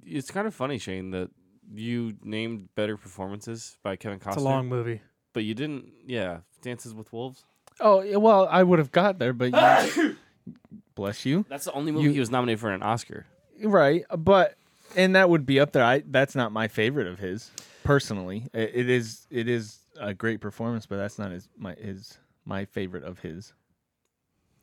[0.05, 1.31] it's kind of funny, Shane, that
[1.75, 5.01] you named better performances by Kevin Costner, it's a long movie
[5.35, 5.85] but you didn't.
[6.07, 7.45] Yeah, Dances with Wolves.
[7.81, 10.17] Oh yeah, well, I would have got there, but you,
[10.95, 11.45] bless you.
[11.49, 13.27] That's the only movie You- he was nominated for an Oscar.
[13.63, 14.57] Right, but
[14.97, 15.85] and that would be up there.
[15.85, 17.51] I that's not my favorite of his
[17.85, 18.47] personally.
[18.55, 22.65] It, it is it is a great performance, but that's not his my his my
[22.65, 23.53] favorite of his.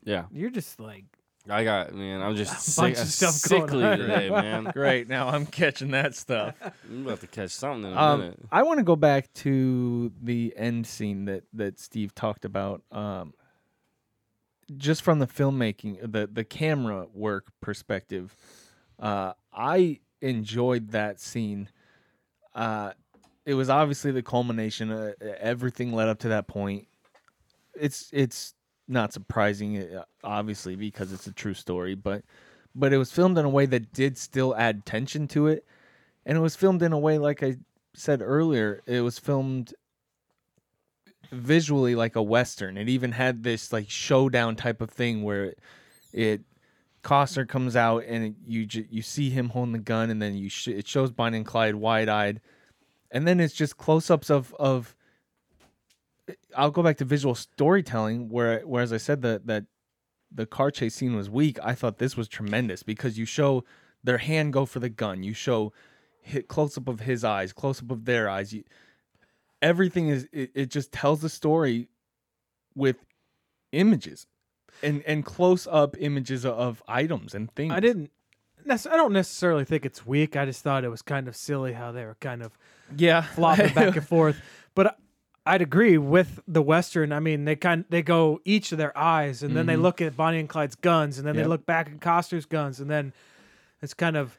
[0.03, 1.05] Yeah, you're just like
[1.49, 2.21] I got man.
[2.21, 3.97] I'm just A sick, bunch of stuff going sickly on.
[3.99, 4.63] today, man.
[4.73, 6.55] Great, now I'm catching that stuff.
[6.89, 8.39] I'm about to catch something in a Um, minute.
[8.51, 12.81] I want to go back to the end scene that that Steve talked about.
[12.91, 13.33] Um,
[14.77, 18.35] just from the filmmaking, the the camera work perspective,
[18.99, 21.69] uh, I enjoyed that scene.
[22.55, 22.93] Uh,
[23.45, 24.89] it was obviously the culmination.
[24.91, 26.87] Uh, everything led up to that point.
[27.79, 28.55] It's it's
[28.87, 32.23] not surprising, uh, obviously, because it's a true story, but
[32.73, 35.65] but it was filmed in a way that did still add tension to it,
[36.25, 37.57] and it was filmed in a way like I
[37.93, 38.81] said earlier.
[38.85, 39.73] It was filmed
[41.31, 42.77] visually like a western.
[42.77, 45.59] It even had this like showdown type of thing where it,
[46.13, 46.41] it
[47.03, 50.35] Costner comes out and it, you ju- you see him holding the gun, and then
[50.35, 52.41] you sh- it shows Bonnie and Clyde wide eyed,
[53.11, 54.95] and then it's just close ups of of.
[56.55, 59.65] I'll go back to visual storytelling, where whereas I said that that
[60.31, 63.63] the car chase scene was weak, I thought this was tremendous because you show
[64.03, 65.73] their hand go for the gun, you show
[66.21, 68.53] hit close up of his eyes, close up of their eyes.
[68.53, 68.63] You,
[69.61, 71.89] everything is it, it just tells the story
[72.75, 72.97] with
[73.71, 74.27] images
[74.83, 77.73] and and close up images of, items and things.
[77.73, 78.11] I didn't.
[78.67, 80.35] I don't necessarily think it's weak.
[80.35, 82.57] I just thought it was kind of silly how they were kind of
[82.97, 84.41] Yeah, flopping back and forth.
[84.73, 84.97] But
[85.45, 87.11] I'd agree with the western.
[87.11, 90.17] I mean, they kind they go each of their eyes, and then they look at
[90.17, 91.49] Bonnie and Clyde's guns, and then they Mm-hmm.
[91.51, 93.13] Look back at Costner's guns, and then
[93.81, 94.37] it's kind of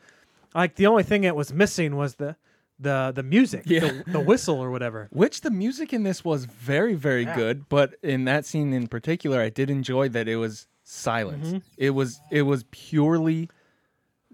[0.55, 2.35] like the only thing that was missing was the
[2.81, 3.81] the the music, Yeah.
[3.81, 5.09] the, the whistle or whatever.
[5.13, 9.41] Which the music in this was very, very good, but in that scene in particular,
[9.41, 11.49] I did enjoy that it was silence.
[11.49, 11.59] Mm-hmm.
[11.79, 13.49] It was it was purely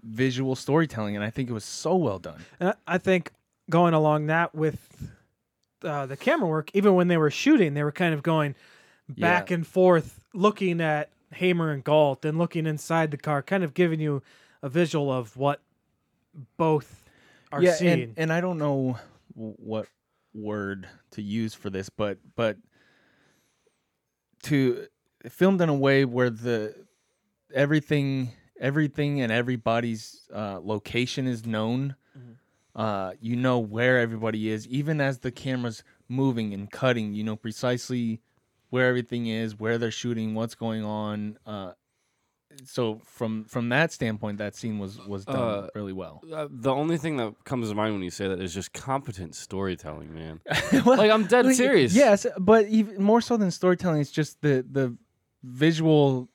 [0.01, 2.43] visual storytelling, and I think it was so well done.
[2.59, 3.31] And I think
[3.69, 5.12] going along that with
[5.83, 8.55] uh, the camera work, even when they were shooting, they were kind of going
[9.09, 9.55] back Yeah.
[9.55, 13.99] and forth, looking at Hamer and Gault and looking inside the car, kind of giving
[13.99, 14.21] you
[14.61, 15.61] a visual of what
[16.57, 17.03] both
[17.51, 18.01] are yeah, seeing.
[18.03, 18.97] and, and I don't know
[19.35, 19.87] what
[20.33, 22.57] word to use for this, but but
[24.43, 24.87] to
[25.29, 26.75] filmed in a way where the
[27.53, 31.95] everything everything and everybody's uh, location is known.
[32.75, 37.13] Uh, you know where everybody is, even as the camera's moving and cutting.
[37.13, 38.21] You know precisely
[38.69, 41.37] where everything is, where they're shooting, what's going on.
[41.45, 41.73] Uh,
[42.65, 46.21] so from from that standpoint, that scene was was done Uh, really well.
[46.31, 49.35] Uh, the only thing that comes to mind when you say that is just competent
[49.35, 50.39] storytelling, man.
[50.85, 51.93] Well, like I'm dead like, serious.
[51.95, 54.95] Yes, but even more so than storytelling, it's just the the
[55.43, 56.29] visual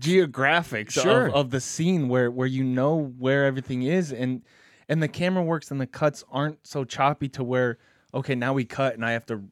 [0.00, 1.26] geographics Sure.
[1.26, 4.42] of, of the scene where where you know where everything is and
[4.88, 7.78] and the camera works and the cuts aren't so choppy to where
[8.14, 9.42] okay now we cut and I have to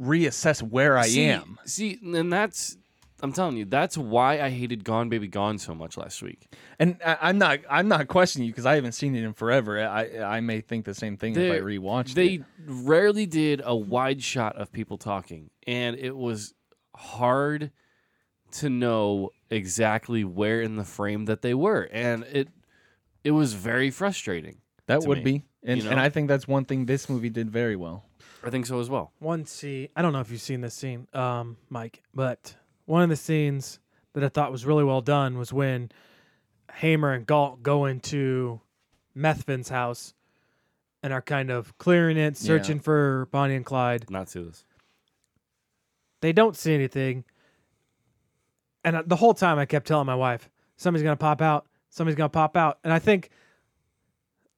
[0.00, 1.58] reassess where I see, am.
[1.64, 2.76] See, and that's
[3.20, 6.46] I'm telling you, that's why I hated Gone Baby Gone so much last week.
[6.78, 9.80] And I, I'm not I'm not questioning you because I haven't seen it in forever.
[9.84, 12.44] I I may think the same thing if I They- rewatched They it.
[12.66, 16.54] They rarely did a wide shot of people talking, and it was
[16.94, 17.72] hard
[18.50, 22.48] to know exactly where in the frame that they were, and it
[23.24, 24.58] it was very frustrating.
[24.86, 26.00] That would me, be, and you and?
[26.00, 28.04] I think that's one thing this movie did very well.
[28.42, 29.12] I think so as well.
[29.18, 32.54] one scene I don't know if you've seen this scene, um, Mike, but
[32.86, 33.80] one of the scenes
[34.14, 35.90] that I thought was really well done was when
[36.74, 38.60] Hamer and Gault go into
[39.14, 40.14] Methvin's house
[41.02, 44.10] and are kind of clearing it, searching for Bonnie and Clyde.
[44.10, 44.64] Not see this.
[46.20, 47.24] They don't see anything.
[48.84, 52.16] And the whole time I kept telling my wife, somebody's going to pop out, somebody's
[52.28, 52.78] to pop out.
[52.84, 53.30] And I think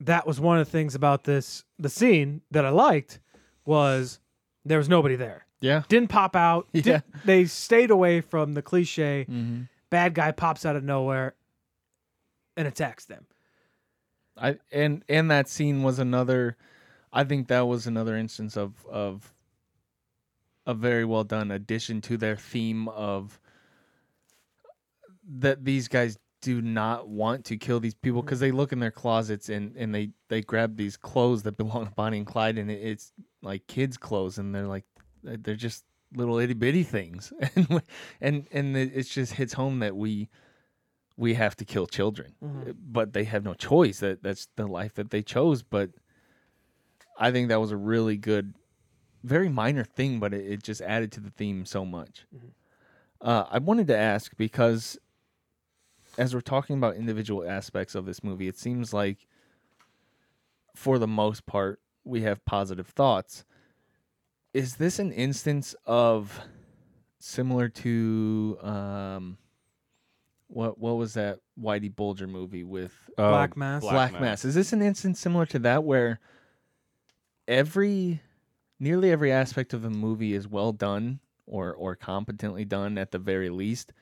[0.00, 3.20] that was one of the things about this the scene that I liked
[3.64, 4.18] was
[4.64, 5.46] there was nobody there.
[5.60, 5.82] Yeah.
[5.88, 6.68] Didn't pop out.
[6.72, 6.82] Yeah.
[6.82, 9.62] Did- they stayed away from the cliche Mm-hmm.
[9.90, 11.34] bad guy pops out of nowhere
[12.56, 13.26] and attacks them.
[14.36, 16.56] I and and that scene was another.
[17.12, 19.34] I think that was another instance of of
[20.66, 23.38] a very well done addition to their theme of
[25.28, 28.26] that these guys do not want to kill these people mm-hmm.
[28.26, 31.86] because they look in their closets and and they they grab these clothes that belong
[31.86, 33.12] to Bonnie and Clyde and it, it's
[33.42, 34.84] like kids clothes and they're like
[35.28, 35.84] uh, they're just
[36.14, 37.32] little itty bitty things.
[37.56, 37.82] And
[38.20, 40.28] and and it just hits home that we
[41.16, 42.34] we have to kill children.
[42.42, 42.70] Mm-hmm.
[42.70, 44.00] Uh, but they have no choice.
[44.00, 45.62] That that's the life that they chose.
[45.62, 45.90] But
[47.18, 48.54] i think that was a really good
[49.22, 52.24] very minor thing but it, it just added to the theme so much.
[52.34, 52.46] Mm-hmm.
[53.20, 54.98] Uh, i wanted to ask because
[56.18, 59.26] as we're talking about individual aspects of this movie it seems like
[60.74, 63.44] for the most part we have positive thoughts
[64.52, 66.40] is this an instance of
[67.18, 69.38] similar to um
[70.50, 73.82] what what was that Whitey Bulger movie with Black Mass.
[73.82, 74.44] Black, Mass.
[74.44, 76.18] Is this an instance similar to that where
[77.46, 78.20] every
[78.80, 83.18] nearly every aspect of the movie is well done or or competently done at the
[83.18, 83.92] very least,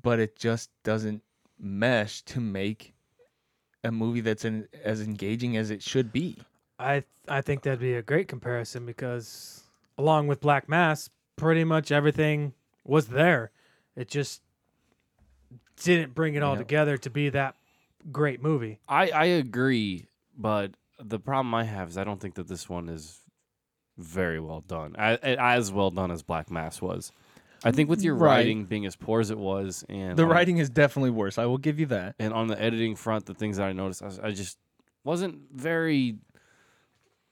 [0.00, 1.22] but it just doesn't
[1.58, 2.94] mesh to make
[3.84, 6.38] a movie that's in, as engaging as it should be.
[6.78, 9.64] I I think that'd be a great comparison because
[9.98, 12.52] along with Black Mass, pretty much everything
[12.84, 13.50] was there.
[13.96, 14.42] It just
[15.82, 16.58] didn't bring it all Yeah.
[16.58, 17.56] together to be that
[18.12, 18.80] great movie.
[18.88, 22.88] I I agree, but the problem I have is I don't think that this one
[22.88, 23.20] is
[23.98, 27.12] very well done, as, as well done as Black Mass was.
[27.64, 28.36] I think with your Right.
[28.36, 31.38] writing being as poor as it was, and The on- writing is definitely worse.
[31.38, 32.14] I will give you that.
[32.18, 34.58] and on the editing front, the things that I noticed, I, was- I just
[35.04, 36.18] wasn't very.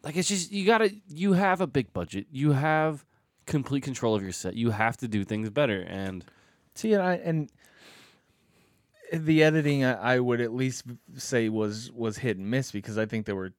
[0.02, 3.04] Like it's just you gotta you have a big budget, you have
[3.46, 6.24] complete control of your set, you have to do things better, and
[6.74, 7.50] See, and I and
[9.12, 10.84] the editing I, I would at least
[11.16, 13.52] say was was hit and miss because I think there were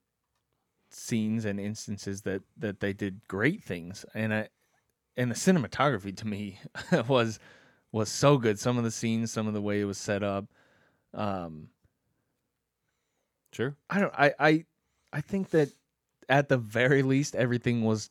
[0.90, 4.50] scenes and instances that that they did great things, and I
[5.18, 6.60] and the cinematography to me
[7.08, 7.40] was
[7.92, 8.60] was so good.
[8.60, 10.46] Some of the scenes, some of the way it was set up.
[11.14, 11.70] Um,
[13.54, 14.14] sure, I don't.
[14.16, 14.66] I I
[15.14, 15.70] I think that
[16.28, 18.10] at the very least everything was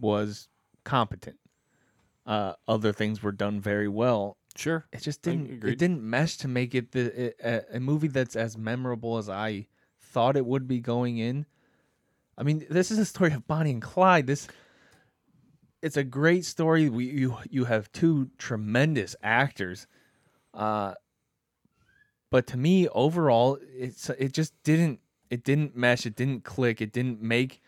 [0.00, 0.48] was
[0.84, 1.38] competent.
[2.26, 6.48] Uh, other things were done very well sure, it just didn't it didn't mesh to
[6.48, 9.66] make it the it, a, a movie that's as memorable as I
[10.00, 11.46] thought it would be going in.
[12.36, 14.26] I mean, this is a story of Bonnie and Clyde.
[14.26, 14.48] This
[15.84, 16.88] it's a great story.
[16.88, 19.86] We you you have two tremendous actors.
[20.54, 20.94] Uh
[22.30, 26.92] but to me overall it's it just didn't it didn't mesh, it didn't click, it
[26.92, 27.60] didn't make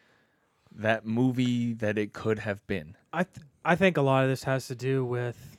[0.74, 2.96] that movie that it could have been.
[3.12, 5.58] I th- I think a lot of this has to do with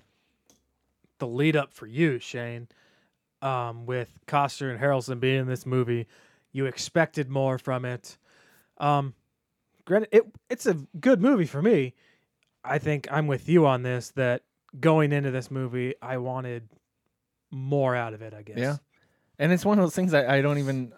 [1.20, 2.68] the lead up for you, Shane.
[3.42, 6.08] um, with Costner and Harrelson being in this movie.
[6.52, 8.18] You expected more from it.
[8.80, 9.14] Um,
[9.86, 11.94] granted, it it's a good movie for me.
[12.68, 14.12] I think I'm with you on this.
[14.12, 14.44] That
[14.80, 16.68] going into this movie, I wanted
[17.52, 18.34] more out of it.
[18.34, 18.58] I guess.
[18.58, 18.78] Yeah.
[19.40, 20.92] And it's one of those things I, I don't even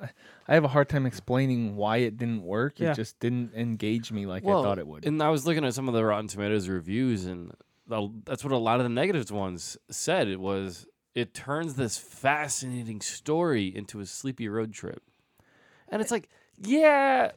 [0.47, 2.80] I have a hard time explaining why it didn't work.
[2.80, 2.91] Yeah.
[2.91, 5.05] It just didn't engage me like Well, I thought it would.
[5.05, 7.53] And I was looking at some of the Rotten Tomatoes reviews, and
[7.88, 10.28] the- that's what a lot of the negative ones said.
[10.30, 15.01] It was it turns this fascinating story into a sleepy road trip,
[15.89, 16.30] and it's like,
[16.61, 17.32] yeah,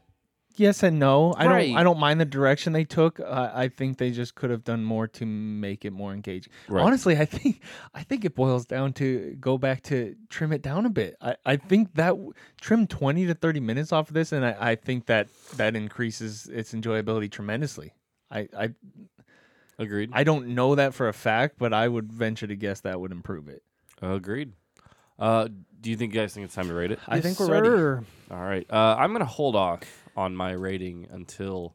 [0.56, 1.32] yes and no.
[1.34, 1.68] I Right.
[1.68, 3.20] don't I don't mind the direction they took.
[3.20, 6.52] Uh, I think they just could have done more to make it more engaging.
[6.68, 6.82] Right.
[6.82, 7.60] Honestly, I think
[7.94, 11.16] I think it boils down to go back to trim it down a bit.
[11.20, 14.56] I, I think that w- trim 20 to 30 minutes off of this and I,
[14.58, 17.92] I think that that increases its enjoyability tremendously.
[18.30, 18.70] I, I
[19.78, 23.00] agreed, I don't know that for a fact, but I would venture to guess that
[23.00, 23.62] would improve it.
[24.00, 24.52] agreed.
[25.18, 25.48] Uh,
[25.80, 26.98] do you think you guys think it's time to rate it?
[27.06, 27.68] I Yes, think we're ready.
[28.30, 31.74] All right, uh, I'm gonna hold off on my rating until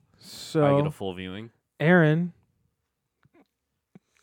[0.55, 1.49] I get a full viewing.
[1.79, 2.33] Aaron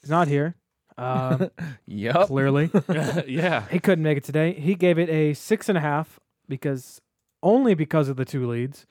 [0.03, 0.55] is not here.
[0.97, 1.51] Um,
[1.87, 2.27] Yep.
[2.27, 2.71] clearly,
[3.27, 4.53] yeah, he couldn't make it today.
[4.53, 7.01] He gave it a six and a half because
[7.43, 8.87] only because of the two leads.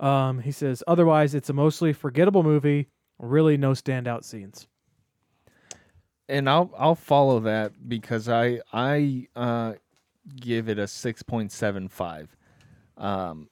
[0.00, 2.88] Um, he says otherwise it's a mostly forgettable movie.
[3.18, 4.68] Really, no standout scenes.
[6.28, 9.72] and I'll I'll follow that because I I uh,
[10.36, 12.36] give it a six point seven five,
[12.98, 13.48] um,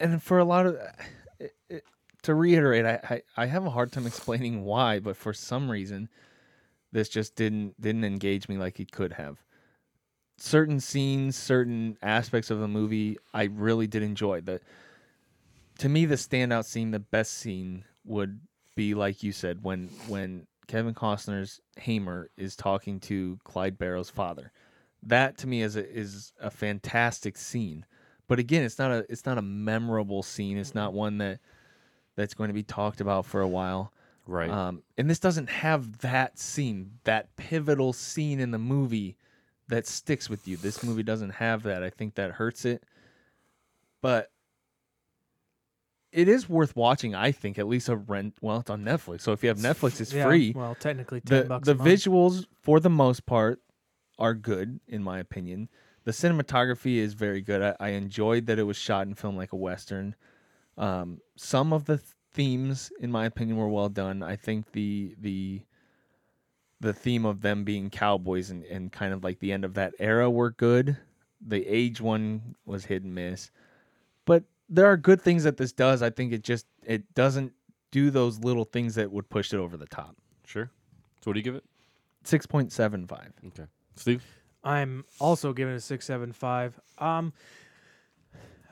[0.00, 0.88] and for a lot of uh,
[1.38, 1.84] it, it,
[2.22, 6.08] to reiterate, I, I I have a hard time explaining why, but for some reason,
[6.92, 9.38] this just didn't didn't engage me like it could have.
[10.36, 14.40] Certain scenes, certain aspects of the movie, I really did enjoy.
[14.40, 14.60] The
[15.78, 18.40] to me, the standout scene, the best scene, would
[18.74, 24.52] be like you said when when Kevin Costner's Hamer is talking to Clyde Barrow's father.
[25.02, 27.84] That to me is a is a fantastic scene.
[28.28, 30.58] But again, it's not a it's not a memorable scene.
[30.58, 31.40] It's not one that
[32.14, 33.92] that's going to be talked about for a while.
[34.26, 34.50] right.
[34.50, 39.16] Um, and this doesn't have that scene, that pivotal scene in the movie
[39.68, 40.56] that sticks with you.
[40.56, 41.82] This movie doesn't have that.
[41.82, 42.82] I think that hurts it.
[44.02, 44.30] But
[46.12, 48.34] it is worth watching, I think, at least a rent.
[48.40, 49.20] Well, it's on Netflix.
[49.22, 50.52] So if you have Netflix, it's Yeah, free.
[50.56, 51.66] Well, technically ten The, bucks.
[51.66, 53.60] the visuals, for the most part,
[54.18, 55.68] are good, in my opinion.
[56.08, 57.60] The cinematography is very good.
[57.60, 60.14] I, I enjoyed that it was shot and filmed like a Western.
[60.78, 64.22] Um, some of the th- themes, in my opinion, were well done.
[64.22, 65.60] I think the the
[66.80, 69.92] the theme of them being cowboys and, and kind of like the end of that
[69.98, 70.96] era were good.
[71.46, 73.50] The age one was hit and miss.
[74.24, 76.00] But there are good things that this does.
[76.00, 77.52] I think it just it doesn't
[77.90, 80.16] do those little things that would push it over the top.
[80.46, 80.70] sure.
[81.20, 81.64] So what do you give it?
[82.24, 83.34] Six point seven five.
[83.48, 84.24] Okay, Steve.
[84.64, 86.78] I'm also giving it a six, seven, five.
[86.98, 87.32] Um,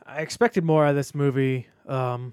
[0.05, 2.33] I expected more out of this movie, um,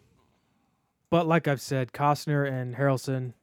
[1.10, 3.34] but like I've said, Costner and Harrelson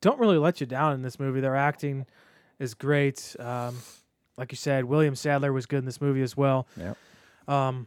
[0.00, 1.40] don't really let you down in this movie.
[1.40, 2.06] Their acting
[2.58, 3.36] is great.
[3.38, 3.76] Um,
[4.36, 6.66] like you said, William Sadler was good in this movie as well.
[6.76, 6.96] Yep.
[7.48, 7.86] Um,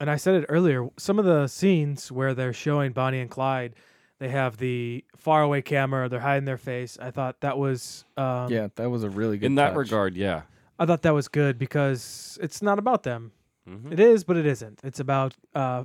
[0.00, 0.88] and I said it earlier.
[0.96, 3.74] Some of the scenes where they're showing Bonnie and Clyde,
[4.18, 6.08] they have the faraway camera.
[6.08, 6.98] They're hiding their face.
[7.00, 9.46] I thought that was um, Yeah, that was a really good.
[9.46, 9.76] In that touch.
[9.76, 10.42] regard, yeah.
[10.78, 13.32] I thought that was good because it's not about them.
[13.68, 13.92] Mhm.
[13.92, 14.80] It is, but it isn't.
[14.84, 15.84] It's about uh,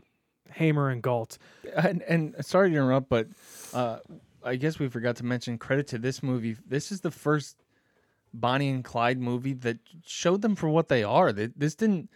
[0.52, 1.38] Hamer and Gault.
[1.76, 3.28] and, and sorry to interrupt, but
[3.74, 4.00] uh,
[4.44, 6.58] I guess we forgot to mention credit to this movie.
[6.68, 7.58] This is the first
[8.34, 11.32] Bonnie and Clyde movie that showed them for what they are.
[11.32, 12.10] Th- This didn't.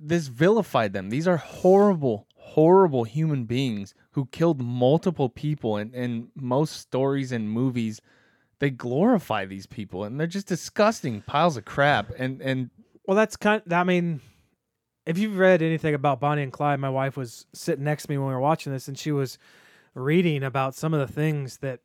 [0.00, 1.10] This vilified them.
[1.10, 5.76] These are horrible, horrible human beings who killed multiple people.
[5.76, 8.00] And, and most stories and movies,
[8.64, 12.10] they glorify these people, and they're just disgusting piles of crap.
[12.18, 12.70] And and
[13.06, 13.60] Well, that's kind.
[13.64, 14.22] of, I mean,
[15.04, 18.16] if you've read anything about Bonnie and Clyde, my wife was sitting next to me
[18.16, 19.36] when we were watching this, and she was
[19.94, 21.80] reading about some of the things that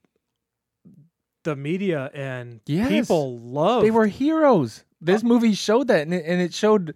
[1.44, 2.88] the media and Yes.
[2.88, 3.84] people love.
[3.84, 4.86] They were heroes.
[5.02, 6.96] This movie showed that, and it, and it showed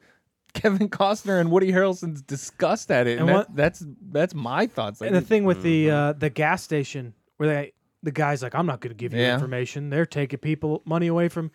[0.53, 3.19] Kevin Costner and Woody Harrelson's disgust at it.
[3.19, 5.01] And, And that, that's that's my thoughts.
[5.01, 7.73] Like, And the thing with the uh, the gas station where they
[8.03, 9.33] the guy's like, I'm not going to give you Yeah.
[9.33, 9.89] information.
[9.89, 11.49] They're taking people money away from.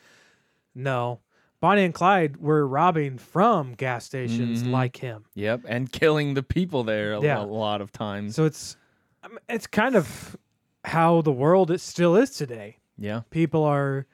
[0.75, 1.21] No,
[1.61, 4.71] Bonnie and Clyde were robbing from gas stations Mhm.
[4.71, 5.25] like him.
[5.35, 7.39] yep, and killing the people there a, Yeah.
[7.41, 8.35] lot of times.
[8.35, 8.77] So it's
[9.49, 10.37] it's kind of
[10.85, 12.79] how the world it still is today.
[12.97, 14.07] yeah, People are,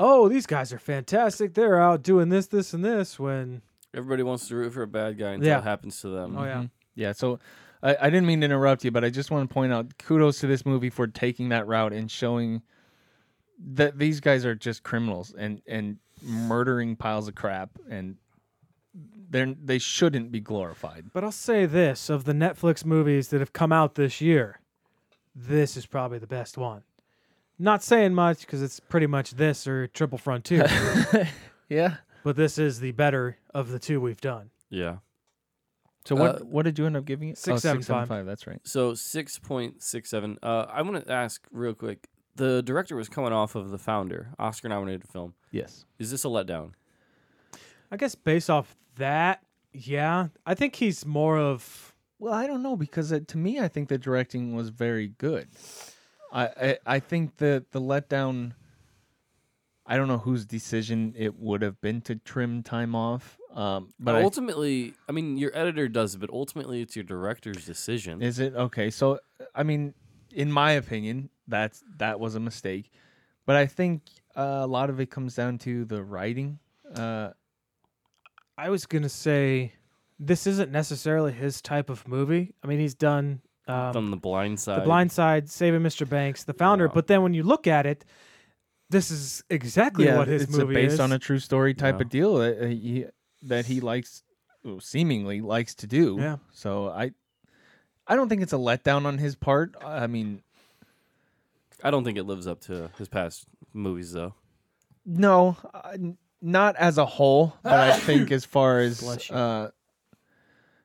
[0.00, 1.54] oh, these guys are fantastic.
[1.54, 3.18] They're out doing this, this, and this.
[3.18, 3.62] When
[3.94, 5.58] Everybody wants to root for a bad guy until Yeah.
[5.58, 6.36] it happens to them.
[6.36, 6.70] oh yeah, Mhm.
[6.94, 7.12] yeah.
[7.12, 7.38] So
[7.82, 10.40] I, I didn't mean to interrupt you, but I just want to point out kudos
[10.40, 12.62] to this movie for taking that route and showing
[13.74, 18.16] that these guys are just criminals and and murdering piles of crap and
[19.30, 21.06] they're they shouldn't be glorified.
[21.12, 24.60] But I'll say this of the Netflix movies that have come out this year,
[25.34, 26.82] this is probably the best one.
[27.58, 30.66] Not saying much because it's pretty much this or Triple Frontier,
[31.68, 31.96] Yeah.
[32.22, 34.50] but this is the better of the two we've done.
[34.70, 34.98] Yeah.
[36.08, 37.36] So what Uh, what did you end up giving it?
[37.36, 38.08] Six, oh, seven, six, seven, five.
[38.08, 38.26] five.
[38.26, 38.60] That's right.
[38.64, 40.38] So six point six seven.
[40.42, 42.08] Uh, I want to ask real quick.
[42.36, 45.34] The director was coming off of the founder, Oscar-nominated film.
[45.50, 45.84] Yes.
[45.98, 46.70] Is this a letdown?
[47.90, 49.42] I guess based off that,
[49.72, 53.68] yeah, I think he's more of Well, I don't know because uh, to me, I
[53.68, 55.48] think the directing was very good.
[56.32, 58.52] I I, I think that the letdown.
[59.90, 64.14] I don't know whose decision it would have been to trim time off, um, but
[64.14, 68.22] I, ultimately, I mean, your editor does it, but ultimately, it's your director's decision.
[68.22, 68.90] is it okay?
[68.90, 69.18] So
[69.54, 69.94] I mean,
[70.32, 72.90] in my opinion, that's that was a mistake,
[73.46, 74.02] but I think
[74.36, 76.58] uh, a lot of it comes down to the writing.
[76.94, 77.30] Uh,
[78.56, 79.72] I was gonna say
[80.20, 82.54] this isn't necessarily his type of movie.
[82.62, 84.80] I mean, he's done um, From the blind side.
[84.80, 86.08] The Blind Side, Saving Mr.
[86.08, 86.86] Banks, The Founder.
[86.86, 86.92] Yeah.
[86.94, 88.04] But then when you look at it,
[88.90, 91.00] this is exactly what his it's a based is.
[91.00, 92.00] on a true story type Yeah.
[92.02, 93.04] of deal uh, he
[93.42, 94.22] that he likes,
[94.64, 96.16] well, seemingly likes to do.
[96.18, 96.36] Yeah.
[96.52, 97.12] So I,
[98.06, 99.74] I don't think it's a letdown on his part.
[99.84, 100.42] I mean,
[101.82, 104.34] I don't think it lives up to his past movies, though.
[105.06, 105.96] no, uh,
[106.40, 109.36] not as a whole, but I think as far as Bless you.
[109.36, 109.70] uh,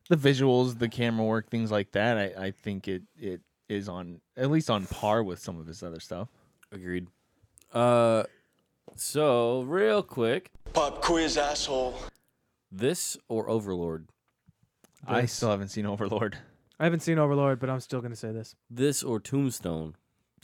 [0.10, 4.20] the visuals, the camera work, things like that, I, I think it it is on
[4.36, 6.28] at least on par with some of his other stuff.
[6.72, 7.08] Agreed.
[7.72, 8.24] Uh,
[8.96, 11.96] so real quick, Pop quiz, asshole.
[12.76, 14.08] This or Overlord?
[15.06, 15.34] I This.
[15.34, 16.38] still haven't seen Overlord,
[16.80, 18.56] I haven't seen Overlord, but I'm still gonna say this.
[18.70, 19.96] This or Tombstone?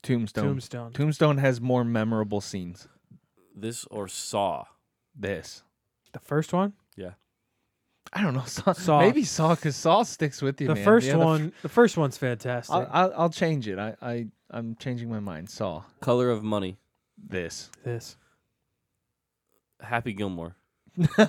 [0.01, 0.43] Tombstone.
[0.45, 0.93] Tombstone.
[0.93, 2.87] Tombstone has more memorable scenes.
[3.55, 4.65] This or Saw?
[5.15, 5.63] This.
[6.13, 7.11] The first one, Yeah.
[8.13, 8.43] I don't know.
[8.45, 8.99] Saw, Saw.
[9.01, 10.67] Maybe Saw because Saw sticks with you.
[10.67, 10.83] the man.
[10.85, 12.73] first Yeah, the f- one, the first one's fantastic.
[12.73, 13.77] I'll, I'll, I'll change it.
[13.77, 15.49] I, I I'm changing my mind.
[15.49, 16.77] Saw Color of Money?
[17.17, 17.69] this.
[17.83, 18.15] this.
[19.81, 20.55] Happy Gilmore?
[21.17, 21.23] Uh,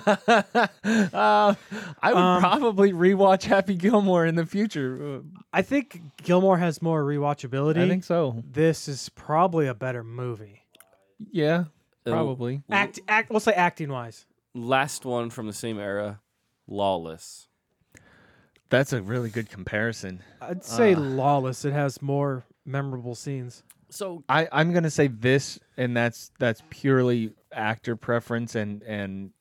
[0.83, 1.55] I
[2.03, 5.21] would Um, probably rewatch Happy Gilmore in the future.
[5.53, 7.79] I think Gilmore has more rewatchability.
[7.79, 8.43] Uh, I think so.
[8.51, 10.61] this is probably a better movie.
[11.31, 11.65] Yeah,
[12.05, 12.63] Uh, probably.
[12.69, 13.29] Act, act.
[13.29, 14.25] We'll say acting wise.
[14.53, 16.19] Last one from the same era,
[16.67, 17.47] Lawless.
[18.69, 20.21] That's a really good comparison.
[20.41, 20.99] I'd say Uh.
[20.99, 21.65] Lawless.
[21.65, 23.63] It has more memorable scenes.
[23.89, 29.31] So I I'm gonna say this, and that's that's purely actor preference, and and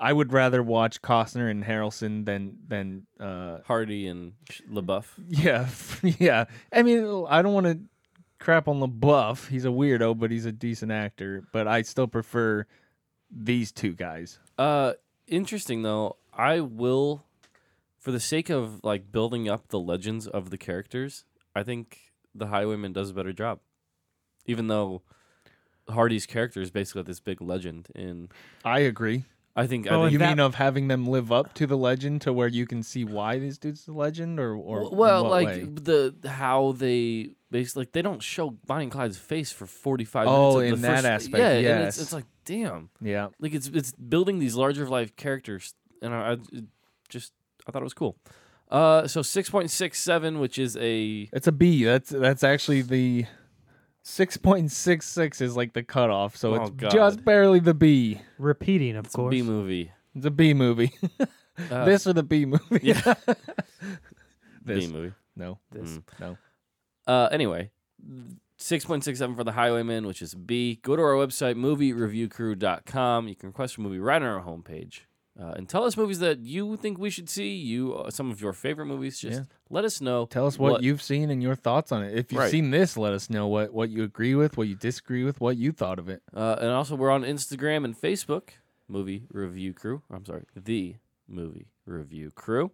[0.00, 4.32] I would rather watch Costner and Harrelson than than uh Hardy and
[4.70, 5.06] LaBeouf.
[5.28, 5.68] Yeah,
[6.18, 6.44] yeah.
[6.72, 7.78] I mean, I don't want to
[8.38, 9.48] crap on LaBeouf.
[9.48, 11.44] He's a weirdo, but he's a decent actor.
[11.52, 12.66] But I still prefer
[13.30, 14.38] these two guys.
[14.58, 14.94] Uh,
[15.26, 16.16] interesting though.
[16.32, 17.24] I will,
[17.98, 21.24] for the sake of like building up the legends of the characters,
[21.54, 21.98] I think
[22.34, 23.60] the Highwaymen does a better job.
[24.44, 25.02] Even though
[25.88, 28.28] Hardy's character is basically this big legend, in
[28.64, 29.24] I agree.
[29.58, 31.76] I think Oh, I think You that- mean of having them live up to the
[31.78, 35.48] legend to where you can see why this dude's the legend, or or well, like
[35.48, 35.64] way?
[35.64, 40.26] the how they basically like they don't show Bonnie and Clyde's face for forty five
[40.28, 40.76] Oh, minutes.
[40.76, 43.28] in that first, aspect, yeah, and it's it's like damn, yeah.
[43.40, 46.36] like it's it's building these larger of life characters, and I, I
[47.08, 47.32] just
[47.66, 48.16] I thought it was cool.
[48.70, 51.84] Uh, so six point six seven, which is a It's a B.
[51.84, 53.24] That's that's actually the
[54.08, 56.36] six point six six is like the cutoff.
[56.36, 56.90] So Oh, it's God.
[56.92, 58.20] just barely the B.
[58.38, 59.32] Repeating, of it's a course.
[59.32, 59.90] B movie.
[60.14, 60.92] It's a B movie.
[61.70, 62.80] Uh, this or the B movie?
[62.82, 63.00] yeah,
[64.62, 64.86] this.
[64.86, 65.14] B movie.
[65.34, 65.58] No.
[65.72, 65.88] This.
[65.90, 66.02] Mm.
[66.20, 66.36] No.
[67.06, 67.70] Uh, anyway,
[68.58, 70.78] six point six seven for the Highwaymen, which is B.
[70.82, 73.28] Go to our website, moviereviewcrew.com.
[73.28, 75.00] You can request a movie right on our homepage.
[75.38, 77.54] Uh, and tell us movies that you think we should see.
[77.54, 79.18] You uh, some of your favorite movies.
[79.18, 79.44] Just Yeah.
[79.68, 80.24] let us know.
[80.26, 82.14] Tell us what, you've seen and your thoughts on it.
[82.16, 82.50] If you've Right.
[82.50, 85.58] seen this, let us know what, what you agree with, what you disagree with, what
[85.58, 86.22] you thought of it.
[86.34, 88.50] Uh, and also, we're on Instagram and Facebook.
[88.88, 90.02] Movie Review Crew.
[90.10, 90.96] I'm sorry, the
[91.28, 92.70] Movie Review Crew.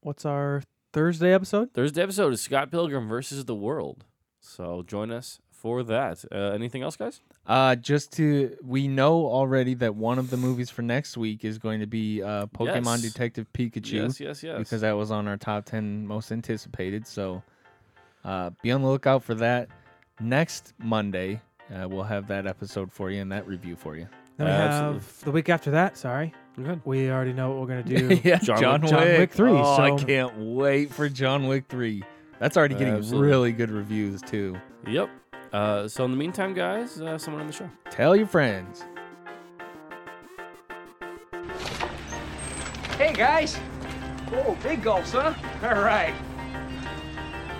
[0.00, 1.72] What's our Thursday episode?
[1.74, 4.04] Thursday episode is Scott Pilgrim versus the World.
[4.40, 6.24] So join us for that.
[6.32, 7.20] Uh, anything else, guys?
[7.46, 11.58] Uh, just to we know already that one of the movies for next week is
[11.58, 13.12] going to be uh, Pokemon Yes.
[13.12, 14.58] Detective Pikachu Yes, yes, yes.
[14.58, 17.06] because that was on our top ten most anticipated.
[17.06, 17.42] So
[18.24, 19.68] uh, be on the lookout for that.
[20.20, 21.40] Next Monday,
[21.74, 24.06] uh, we'll have that episode for you and that review for you.
[24.36, 24.98] Then we Absolutely.
[25.00, 25.96] have the week after that.
[25.98, 26.32] Sorry,
[26.84, 28.20] we already know what we're gonna do.
[28.22, 28.90] yeah, John John, Wick- Wick.
[29.00, 32.02] John Wick 3, Oh, I can't wait for John Wick three.
[32.38, 33.28] That's already getting Absolutely.
[33.28, 34.56] really good reviews too.
[34.86, 35.10] Yep.
[35.52, 37.68] Uh, so in the meantime, guys, uh, someone on the show.
[37.90, 38.84] Tell your friends.
[42.96, 43.58] Hey guys!
[44.32, 45.34] Oh, big gulps, huh?
[45.62, 46.14] All right.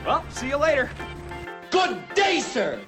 [0.04, 0.90] Well, see you later.
[1.70, 2.80] Good day, sir.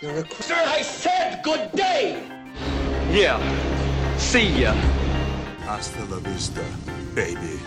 [0.00, 0.54] You're a sir.
[0.56, 2.22] I said good day.
[3.10, 3.38] Yeah.
[4.16, 4.72] See ya.
[5.64, 6.64] Hasta la vista,
[7.14, 7.58] baby.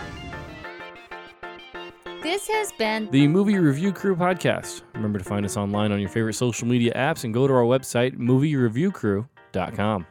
[2.22, 4.82] This has been The Movie Review Crew podcast.
[4.94, 7.64] Remember to find us online on your favorite social media apps and go to our
[7.64, 10.06] website, moviereviewcrew.com.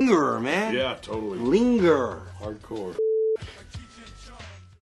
[0.00, 0.74] Linger, man.
[0.74, 1.38] Yeah, totally.
[1.38, 2.22] Linger.
[2.40, 2.96] Hardcore.